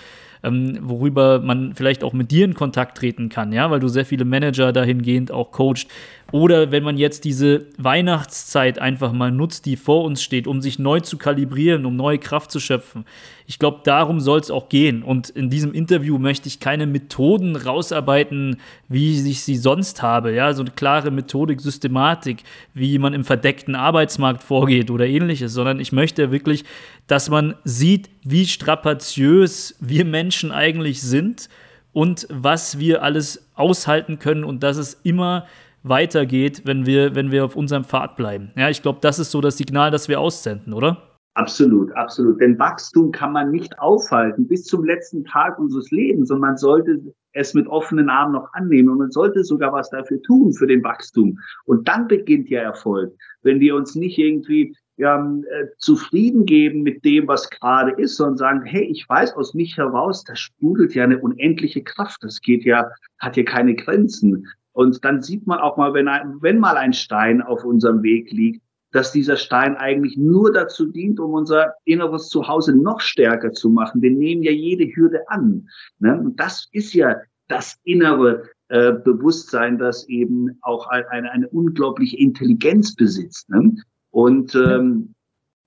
ähm, 0.44 0.78
worüber 0.82 1.40
man 1.40 1.74
vielleicht 1.76 2.04
auch 2.04 2.12
mit 2.12 2.32
dir 2.32 2.44
in 2.44 2.54
Kontakt 2.54 2.98
treten 2.98 3.30
kann, 3.30 3.54
ja, 3.54 3.72
weil 3.72 3.80
du 3.80 3.88
sehr 3.88 4.06
viele 4.06 4.26
Manager 4.26 4.74
dahingehend 4.74 5.32
auch 5.32 5.52
coacht. 5.52 5.88
Oder 6.32 6.72
wenn 6.72 6.84
man 6.84 6.98
jetzt 6.98 7.26
diese 7.26 7.66
Weihnachtszeit 7.78 8.80
einfach 8.80 9.12
mal 9.12 9.32
nutzt, 9.32 9.66
die 9.66 9.76
vor 9.76 10.06
uns 10.06 10.24
steht, 10.24 10.48
um 10.48 10.62
sich 10.62 10.80
neu 10.80 11.02
zu 11.02 11.18
kalibrieren, 11.18 11.86
um 11.86 11.98
neue 11.98 12.20
Kraft 12.20 12.52
zu 12.52 12.62
schöpfen. 12.62 13.06
Ich 13.48 13.60
glaube, 13.60 13.82
darum 13.84 14.22
soll 14.22 14.40
es 14.40 14.50
auch 14.50 14.70
gehen. 14.70 15.04
Und 15.04 15.30
in 15.30 15.50
diesem 15.50 15.74
Interview 15.74 16.18
möchte 16.18 16.48
ich 16.48 16.62
keine 16.62 16.88
Methoden 16.88 17.58
rausarbeiten, 17.58 18.62
wie 18.88 19.30
ich 19.30 19.42
sie 19.42 19.58
sonst 19.58 20.02
habe. 20.02 20.34
Ja, 20.34 20.54
so 20.54 20.62
eine 20.62 20.72
klare 20.72 21.12
Methodik, 21.12 21.60
Systematik, 21.60 22.44
wie 22.74 22.98
man 22.98 23.14
im 23.14 23.26
verdeckten 23.26 23.76
Arbeitsmarkt 23.76 24.42
vorgeht 24.42 24.90
oder 24.90 25.06
ähnliches, 25.06 25.52
sondern 25.52 25.82
ich 25.82 25.92
möchte 25.92 26.32
wirklich, 26.32 26.64
dass 27.08 27.30
man 27.30 27.56
sieht, 27.66 28.10
wie 28.24 28.46
strapaziös 28.46 29.76
wir 29.82 30.06
Menschen 30.06 30.54
eigentlich 30.54 31.02
sind 31.02 31.50
und 31.92 32.26
was 32.30 32.80
wir 32.80 33.04
alles 33.04 33.50
aushalten 33.56 34.18
können 34.18 34.46
und 34.46 34.64
dass 34.64 34.78
es 34.78 34.94
immer 35.04 35.46
weitergeht, 35.84 36.64
wenn 36.66 36.86
wir, 36.86 37.16
wenn 37.16 37.32
wir 37.32 37.46
auf 37.46 37.56
unserem 37.56 37.84
Pfad 37.84 38.16
bleiben. 38.16 38.52
Ja, 38.56 38.70
ich 38.70 38.82
glaube, 38.82 39.00
das 39.02 39.20
ist 39.20 39.32
so 39.32 39.42
das 39.42 39.58
Signal, 39.58 39.92
das 39.92 40.08
wir 40.08 40.20
aussenden, 40.20 40.74
oder? 40.74 41.12
Absolut, 41.34 41.92
absolut. 41.94 42.42
Denn 42.42 42.60
Wachstum 42.60 43.12
kann 43.12 43.32
man 43.32 43.52
nicht 43.52 43.80
aufhalten 43.80 44.48
bis 44.48 44.66
zum 44.66 44.84
letzten 44.84 45.24
Tag 45.24 45.58
unseres 45.60 45.90
Lebens 45.90 46.30
und 46.30 46.42
man 46.42 46.58
sollte 46.58 47.00
es 47.32 47.54
mit 47.54 47.68
offenen 47.68 48.10
Armen 48.10 48.34
noch 48.34 48.52
annehmen 48.52 48.90
und 48.90 48.98
man 48.98 49.12
sollte 49.12 49.46
sogar 49.46 49.72
was 49.72 49.90
dafür 49.90 50.22
tun 50.24 50.52
für 50.52 50.68
den 50.68 50.84
Wachstum. 50.84 51.40
Und 51.64 51.88
dann 51.88 52.10
beginnt 52.10 52.50
ja 52.50 52.60
Erfolg, 52.60 53.14
wenn 53.44 53.62
wir 53.62 53.76
uns 53.76 53.96
nicht 53.96 54.18
irgendwie 54.18 54.76
ja, 54.98 55.18
äh, 55.50 55.68
zufrieden 55.78 56.46
geben 56.46 56.84
mit 56.84 57.04
dem, 57.06 57.28
was 57.28 57.50
gerade 57.50 57.92
ist, 57.92 58.18
sondern 58.18 58.38
sagen, 58.38 58.66
hey, 58.66 58.84
ich 58.84 59.08
weiß 59.08 59.34
aus 59.36 59.54
mich 59.54 59.78
heraus, 59.78 60.24
das 60.26 60.40
sprudelt 60.40 60.94
ja 60.94 61.06
eine 61.06 61.20
unendliche 61.20 61.82
Kraft. 61.82 62.22
Das 62.22 62.42
geht 62.42 62.66
ja, 62.66 62.90
hat 63.20 63.38
ja 63.38 63.44
keine 63.44 63.74
Grenzen. 63.74 64.48
Und 64.74 65.04
dann 65.04 65.22
sieht 65.22 65.48
man 65.48 65.60
auch 65.60 65.78
mal, 65.78 65.94
wenn, 65.94 66.08
ein, 66.08 66.38
wenn 66.42 66.60
mal 66.60 66.78
ein 66.78 66.94
Stein 66.94 67.42
auf 67.42 67.64
unserem 67.64 68.04
Weg 68.04 68.32
liegt, 68.32 68.62
dass 68.92 69.12
dieser 69.12 69.38
Stein 69.38 69.76
eigentlich 69.78 70.18
nur 70.18 70.52
dazu 70.52 70.86
dient, 70.86 71.20
um 71.20 71.32
unser 71.34 71.74
inneres 71.86 72.28
Zuhause 72.28 72.76
noch 72.76 73.00
stärker 73.00 73.52
zu 73.52 73.70
machen. 73.70 74.02
Wir 74.02 74.12
nehmen 74.12 74.44
ja 74.44 74.52
jede 74.52 74.86
Hürde 74.86 75.22
an. 75.30 75.70
Ne? 76.00 76.20
Und 76.20 76.40
das 76.40 76.68
ist 76.72 76.94
ja 76.94 77.16
das 77.48 77.78
innere 77.84 78.50
äh, 78.68 78.94
Bewusstsein, 78.94 79.78
das 79.78 80.08
eben 80.08 80.58
auch 80.62 80.88
eine, 80.88 81.32
eine 81.32 81.48
unglaubliche 81.50 82.18
Intelligenz 82.18 82.96
besitzt. 82.96 83.50
Ne? 83.50 83.76
Und 84.10 84.56
ähm, 84.56 85.14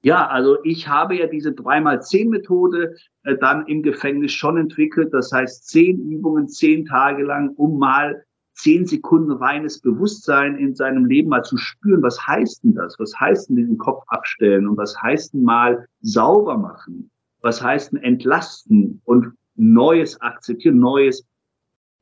ja, 0.02 0.26
also 0.28 0.58
ich 0.64 0.86
habe 0.86 1.16
ja 1.16 1.26
diese 1.26 1.50
3x10-Methode 1.50 2.94
äh, 3.22 3.36
dann 3.38 3.66
im 3.66 3.82
Gefängnis 3.82 4.32
schon 4.32 4.58
entwickelt. 4.58 5.14
Das 5.14 5.32
heißt, 5.32 5.66
zehn 5.66 5.98
Übungen, 6.10 6.46
zehn 6.48 6.84
Tage 6.84 7.24
lang, 7.24 7.54
um 7.56 7.78
mal 7.78 8.22
zehn 8.54 8.86
Sekunden 8.86 9.32
reines 9.32 9.80
Bewusstsein 9.80 10.56
in 10.58 10.74
seinem 10.74 11.06
Leben 11.06 11.28
mal 11.28 11.42
zu 11.42 11.56
spüren, 11.56 12.02
was 12.02 12.24
heißt 12.26 12.64
denn 12.64 12.74
das? 12.74 12.98
Was 12.98 13.18
heißt 13.18 13.48
denn 13.48 13.56
diesen 13.56 13.78
Kopf 13.78 14.04
abstellen? 14.08 14.68
Und 14.68 14.76
was 14.76 15.00
heißt 15.00 15.34
denn 15.34 15.42
mal 15.42 15.86
sauber 16.00 16.56
machen? 16.56 17.10
Was 17.40 17.62
heißt 17.62 17.92
denn 17.92 18.02
entlasten 18.02 19.00
und 19.04 19.32
Neues 19.56 20.20
akzeptieren, 20.20 20.78
Neues 20.78 21.26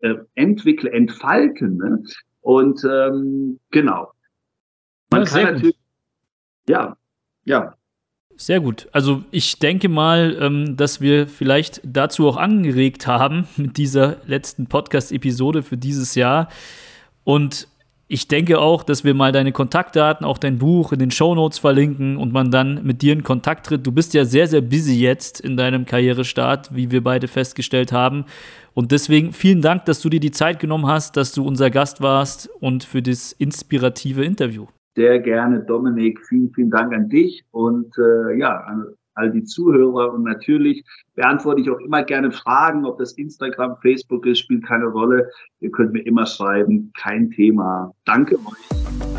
äh, 0.01 0.15
entwickeln, 0.35 0.93
entfalten? 0.93 1.77
Ne? 1.79 2.03
Und 2.43 2.85
ähm, 2.85 3.59
genau. 3.71 4.13
Man 5.11 5.25
ja, 5.25 5.29
kann 5.29 5.55
natürlich, 5.55 5.79
ja, 6.69 6.97
ja, 7.45 7.75
sehr 8.37 8.61
gut. 8.61 8.89
Also 8.93 9.23
ich 9.31 9.59
denke 9.59 9.89
mal, 9.89 10.37
ähm, 10.41 10.77
dass 10.77 11.01
wir 11.01 11.29
vielleicht 11.29 11.81
dazu 11.85 12.29
auch 12.29 12.37
angeregt 12.37 13.07
haben 13.07 13.47
mit 13.57 13.77
dieser 13.77 14.17
letzten 14.27 14.67
Podcast-Episode 14.67 15.63
für 15.63 15.77
dieses 15.77 16.15
Jahr. 16.15 16.49
Und 17.25 17.69
ich 18.09 18.29
denke 18.29 18.61
auch, 18.61 18.83
dass 18.83 19.05
wir 19.05 19.15
mal 19.15 19.33
deine 19.33 19.53
Kontaktdaten, 19.53 20.27
auch 20.27 20.37
dein 20.37 20.59
Buch 20.59 20.93
in 20.93 20.99
den 20.99 21.11
Show 21.11 21.35
Notes 21.35 21.59
verlinken 21.59 22.19
und 22.19 22.31
man 22.31 22.51
dann 22.51 22.85
mit 22.85 23.01
dir 23.01 23.15
in 23.15 23.23
Kontakt 23.23 23.65
tritt. 23.67 23.87
Du 23.87 23.93
bist 23.93 24.13
ja 24.13 24.27
sehr, 24.27 24.47
sehr 24.47 24.61
busy 24.61 25.01
jetzt 25.01 25.41
in 25.41 25.57
deinem 25.57 25.87
Karrierestart, 25.87 26.75
wie 26.75 26.91
wir 26.91 27.03
beide 27.03 27.27
festgestellt 27.27 27.91
haben. 27.91 28.27
Und 28.75 28.93
deswegen 28.93 29.33
vielen 29.33 29.63
Dank, 29.63 29.87
dass 29.87 30.01
du 30.01 30.11
dir 30.11 30.21
die 30.21 30.31
Zeit 30.31 30.59
genommen 30.61 30.87
hast, 30.87 31.17
dass 31.17 31.33
du 31.33 31.47
unser 31.47 31.71
Gast 31.71 32.03
warst 32.03 32.51
und 32.61 32.85
für 32.85 33.01
das 33.01 33.33
inspirative 33.33 34.25
Interview 34.25 34.67
sehr 34.95 35.21
gerne, 35.21 35.61
Dominik. 35.61 36.21
Vielen, 36.27 36.53
vielen 36.53 36.71
Dank 36.71 36.93
an 36.95 37.09
dich 37.09 37.45
und 37.51 37.93
äh, 37.99 38.39
ja, 38.39 38.59
an 38.61 38.87
all 39.15 39.31
die 39.31 39.45
Zuhörer. 39.45 40.13
Und 40.13 40.25
natürlich 40.25 40.85
beantworte 41.15 41.61
ich 41.61 41.71
auch 41.71 41.81
immer 41.81 42.03
gerne 42.03 42.33
Fragen, 42.33 42.85
ob 42.85 42.99
das 42.99 43.13
Instagram, 43.13 43.77
Facebook 43.83 44.27
ist, 44.27 44.41
spielt 44.41 44.67
keine 44.67 44.87
Rolle. 44.87 45.31
Ihr 45.61 45.71
könnt 45.71 45.93
mir 45.93 46.05
immer 46.07 46.27
schreiben, 46.27 46.93
kein 46.97 47.31
Thema. 47.31 47.93
Danke 48.05 48.37
euch. 48.37 49.12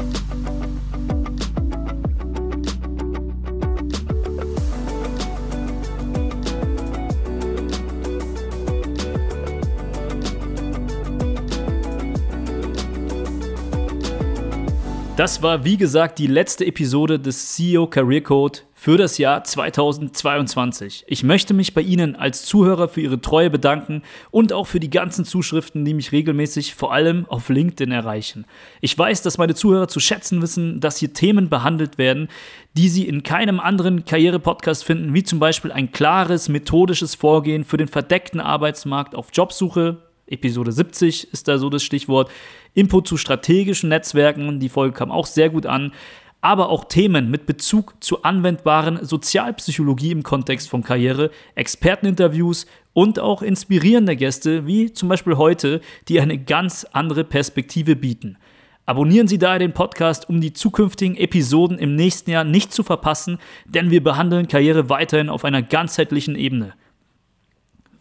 Das 15.24 15.42
war, 15.42 15.64
wie 15.64 15.78
gesagt, 15.78 16.20
die 16.20 16.28
letzte 16.28 16.66
Episode 16.66 17.18
des 17.18 17.54
CEO 17.54 17.88
Career 17.88 18.20
Code 18.20 18.60
für 18.74 18.98
das 18.98 19.18
Jahr 19.18 19.46
2022. 19.46 21.06
Ich 21.08 21.24
möchte 21.24 21.54
mich 21.54 21.74
bei 21.74 21.80
Ihnen 21.80 22.18
als 22.18 22.44
Zuhörer 22.44 22.90
für 22.90 23.00
Ihre 23.00 23.22
Treue 23.22 23.50
bedanken 23.50 24.02
und 24.32 24.52
auch 24.52 24.68
für 24.68 24.82
die 24.82 24.90
ganzen 24.90 25.24
Zuschriften, 25.24 25.86
die 25.86 25.94
mich 25.94 26.12
regelmäßig 26.12 26.76
vor 26.76 26.92
allem 26.92 27.26
auf 27.30 27.48
LinkedIn 27.48 27.94
erreichen. 27.94 28.44
Ich 28.82 29.00
weiß, 29.00 29.22
dass 29.22 29.38
meine 29.38 29.56
Zuhörer 29.56 29.88
zu 29.88 30.02
schätzen 30.02 30.42
wissen, 30.42 30.82
dass 30.82 30.98
hier 30.98 31.14
Themen 31.14 31.48
behandelt 31.48 31.98
werden, 31.98 32.28
die 32.74 32.90
Sie 32.90 33.08
in 33.08 33.24
keinem 33.24 33.62
anderen 33.62 34.04
Karriere-Podcast 34.04 34.84
finden, 34.84 35.14
wie 35.14 35.24
zum 35.24 35.40
Beispiel 35.40 35.72
ein 35.72 35.94
klares, 35.94 36.50
methodisches 36.50 37.16
Vorgehen 37.16 37.64
für 37.64 37.78
den 37.78 37.88
verdeckten 37.88 38.42
Arbeitsmarkt 38.42 39.16
auf 39.16 39.30
Jobsuche, 39.32 40.00
Episode 40.34 40.72
70 40.72 41.32
ist 41.32 41.48
da 41.48 41.58
so 41.58 41.70
das 41.70 41.84
Stichwort. 41.84 42.30
Input 42.74 43.08
zu 43.08 43.18
strategischen 43.18 43.90
Netzwerken, 43.90 44.60
die 44.60 44.70
Folge 44.70 44.94
kam 44.94 45.12
auch 45.12 45.26
sehr 45.26 45.50
gut 45.50 45.66
an. 45.66 45.94
Aber 46.42 46.68
auch 46.68 46.84
Themen 46.84 47.32
mit 47.32 47.46
Bezug 47.46 47.96
zu 48.04 48.24
anwendbaren 48.24 49.06
Sozialpsychologie 49.06 50.12
im 50.12 50.24
Kontext 50.24 50.70
von 50.70 50.84
Karriere, 50.84 51.32
Experteninterviews 51.56 52.66
und 52.92 53.20
auch 53.20 53.42
inspirierende 53.42 54.18
Gäste, 54.18 54.68
wie 54.68 54.92
zum 54.92 55.08
Beispiel 55.08 55.38
heute, 55.38 55.80
die 56.10 56.20
eine 56.20 56.38
ganz 56.38 56.86
andere 56.92 57.24
Perspektive 57.24 57.96
bieten. 57.96 58.38
Abonnieren 58.86 59.30
Sie 59.30 59.38
daher 59.38 59.60
den 59.60 59.72
Podcast, 59.72 60.28
um 60.28 60.42
die 60.42 60.52
zukünftigen 60.52 61.16
Episoden 61.16 61.78
im 61.78 61.96
nächsten 61.96 62.32
Jahr 62.32 62.44
nicht 62.44 62.74
zu 62.74 62.84
verpassen, 62.84 63.38
denn 63.64 63.92
wir 63.92 64.04
behandeln 64.04 64.50
Karriere 64.50 64.90
weiterhin 64.90 65.30
auf 65.30 65.46
einer 65.46 65.62
ganzheitlichen 65.62 66.36
Ebene. 66.36 66.74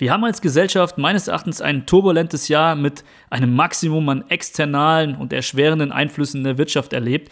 Wir 0.02 0.10
haben 0.12 0.24
als 0.24 0.40
Gesellschaft 0.40 0.98
meines 0.98 1.28
Erachtens 1.28 1.60
ein 1.60 1.86
turbulentes 1.86 2.48
Jahr 2.48 2.74
mit 2.74 3.04
einem 3.30 3.54
Maximum 3.54 4.08
an 4.08 4.24
externalen 4.30 5.14
und 5.14 5.32
erschwerenden 5.32 5.92
Einflüssen 5.92 6.38
in 6.38 6.44
der 6.44 6.58
Wirtschaft 6.58 6.92
erlebt, 6.92 7.30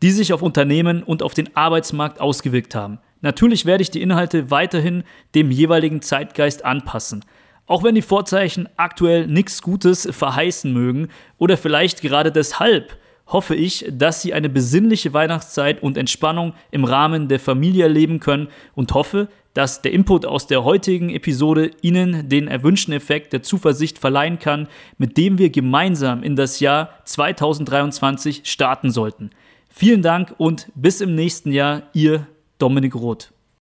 die 0.00 0.12
sich 0.12 0.32
auf 0.32 0.40
Unternehmen 0.40 1.02
und 1.02 1.24
auf 1.24 1.34
den 1.34 1.56
Arbeitsmarkt 1.56 2.20
ausgewirkt 2.20 2.76
haben. 2.76 3.00
Natürlich 3.20 3.66
werde 3.66 3.82
ich 3.82 3.90
die 3.90 4.00
Inhalte 4.00 4.52
weiterhin 4.52 5.02
dem 5.34 5.50
jeweiligen 5.50 6.02
Zeitgeist 6.02 6.64
anpassen. 6.64 7.24
Auch 7.66 7.82
wenn 7.82 7.96
die 7.96 8.00
Vorzeichen 8.00 8.68
aktuell 8.76 9.26
nichts 9.26 9.60
Gutes 9.60 10.08
verheißen 10.08 10.72
mögen 10.72 11.08
oder 11.38 11.56
vielleicht 11.56 12.00
gerade 12.00 12.30
deshalb 12.30 12.96
hoffe 13.26 13.56
ich, 13.56 13.86
dass 13.90 14.22
Sie 14.22 14.34
eine 14.34 14.48
besinnliche 14.48 15.14
Weihnachtszeit 15.14 15.82
und 15.82 15.96
Entspannung 15.96 16.54
im 16.70 16.84
Rahmen 16.84 17.26
der 17.26 17.40
Familie 17.40 17.84
erleben 17.84 18.20
können 18.20 18.48
und 18.76 18.94
hoffe, 18.94 19.26
dass 19.54 19.82
der 19.82 19.92
Input 19.92 20.26
aus 20.26 20.46
der 20.46 20.64
heutigen 20.64 21.10
Episode 21.10 21.70
Ihnen 21.80 22.28
den 22.28 22.48
erwünschten 22.48 22.92
Effekt 22.92 23.32
der 23.32 23.42
Zuversicht 23.42 23.98
verleihen 23.98 24.38
kann, 24.38 24.68
mit 24.98 25.16
dem 25.16 25.38
wir 25.38 25.50
gemeinsam 25.50 26.22
in 26.22 26.36
das 26.36 26.60
Jahr 26.60 26.90
2023 27.04 28.42
starten 28.44 28.90
sollten. 28.90 29.30
Vielen 29.70 30.02
Dank 30.02 30.34
und 30.38 30.70
bis 30.74 31.00
im 31.00 31.14
nächsten 31.14 31.50
Jahr, 31.50 31.82
Ihr 31.94 32.26
Dominik 32.58 32.94
Roth. 32.94 33.33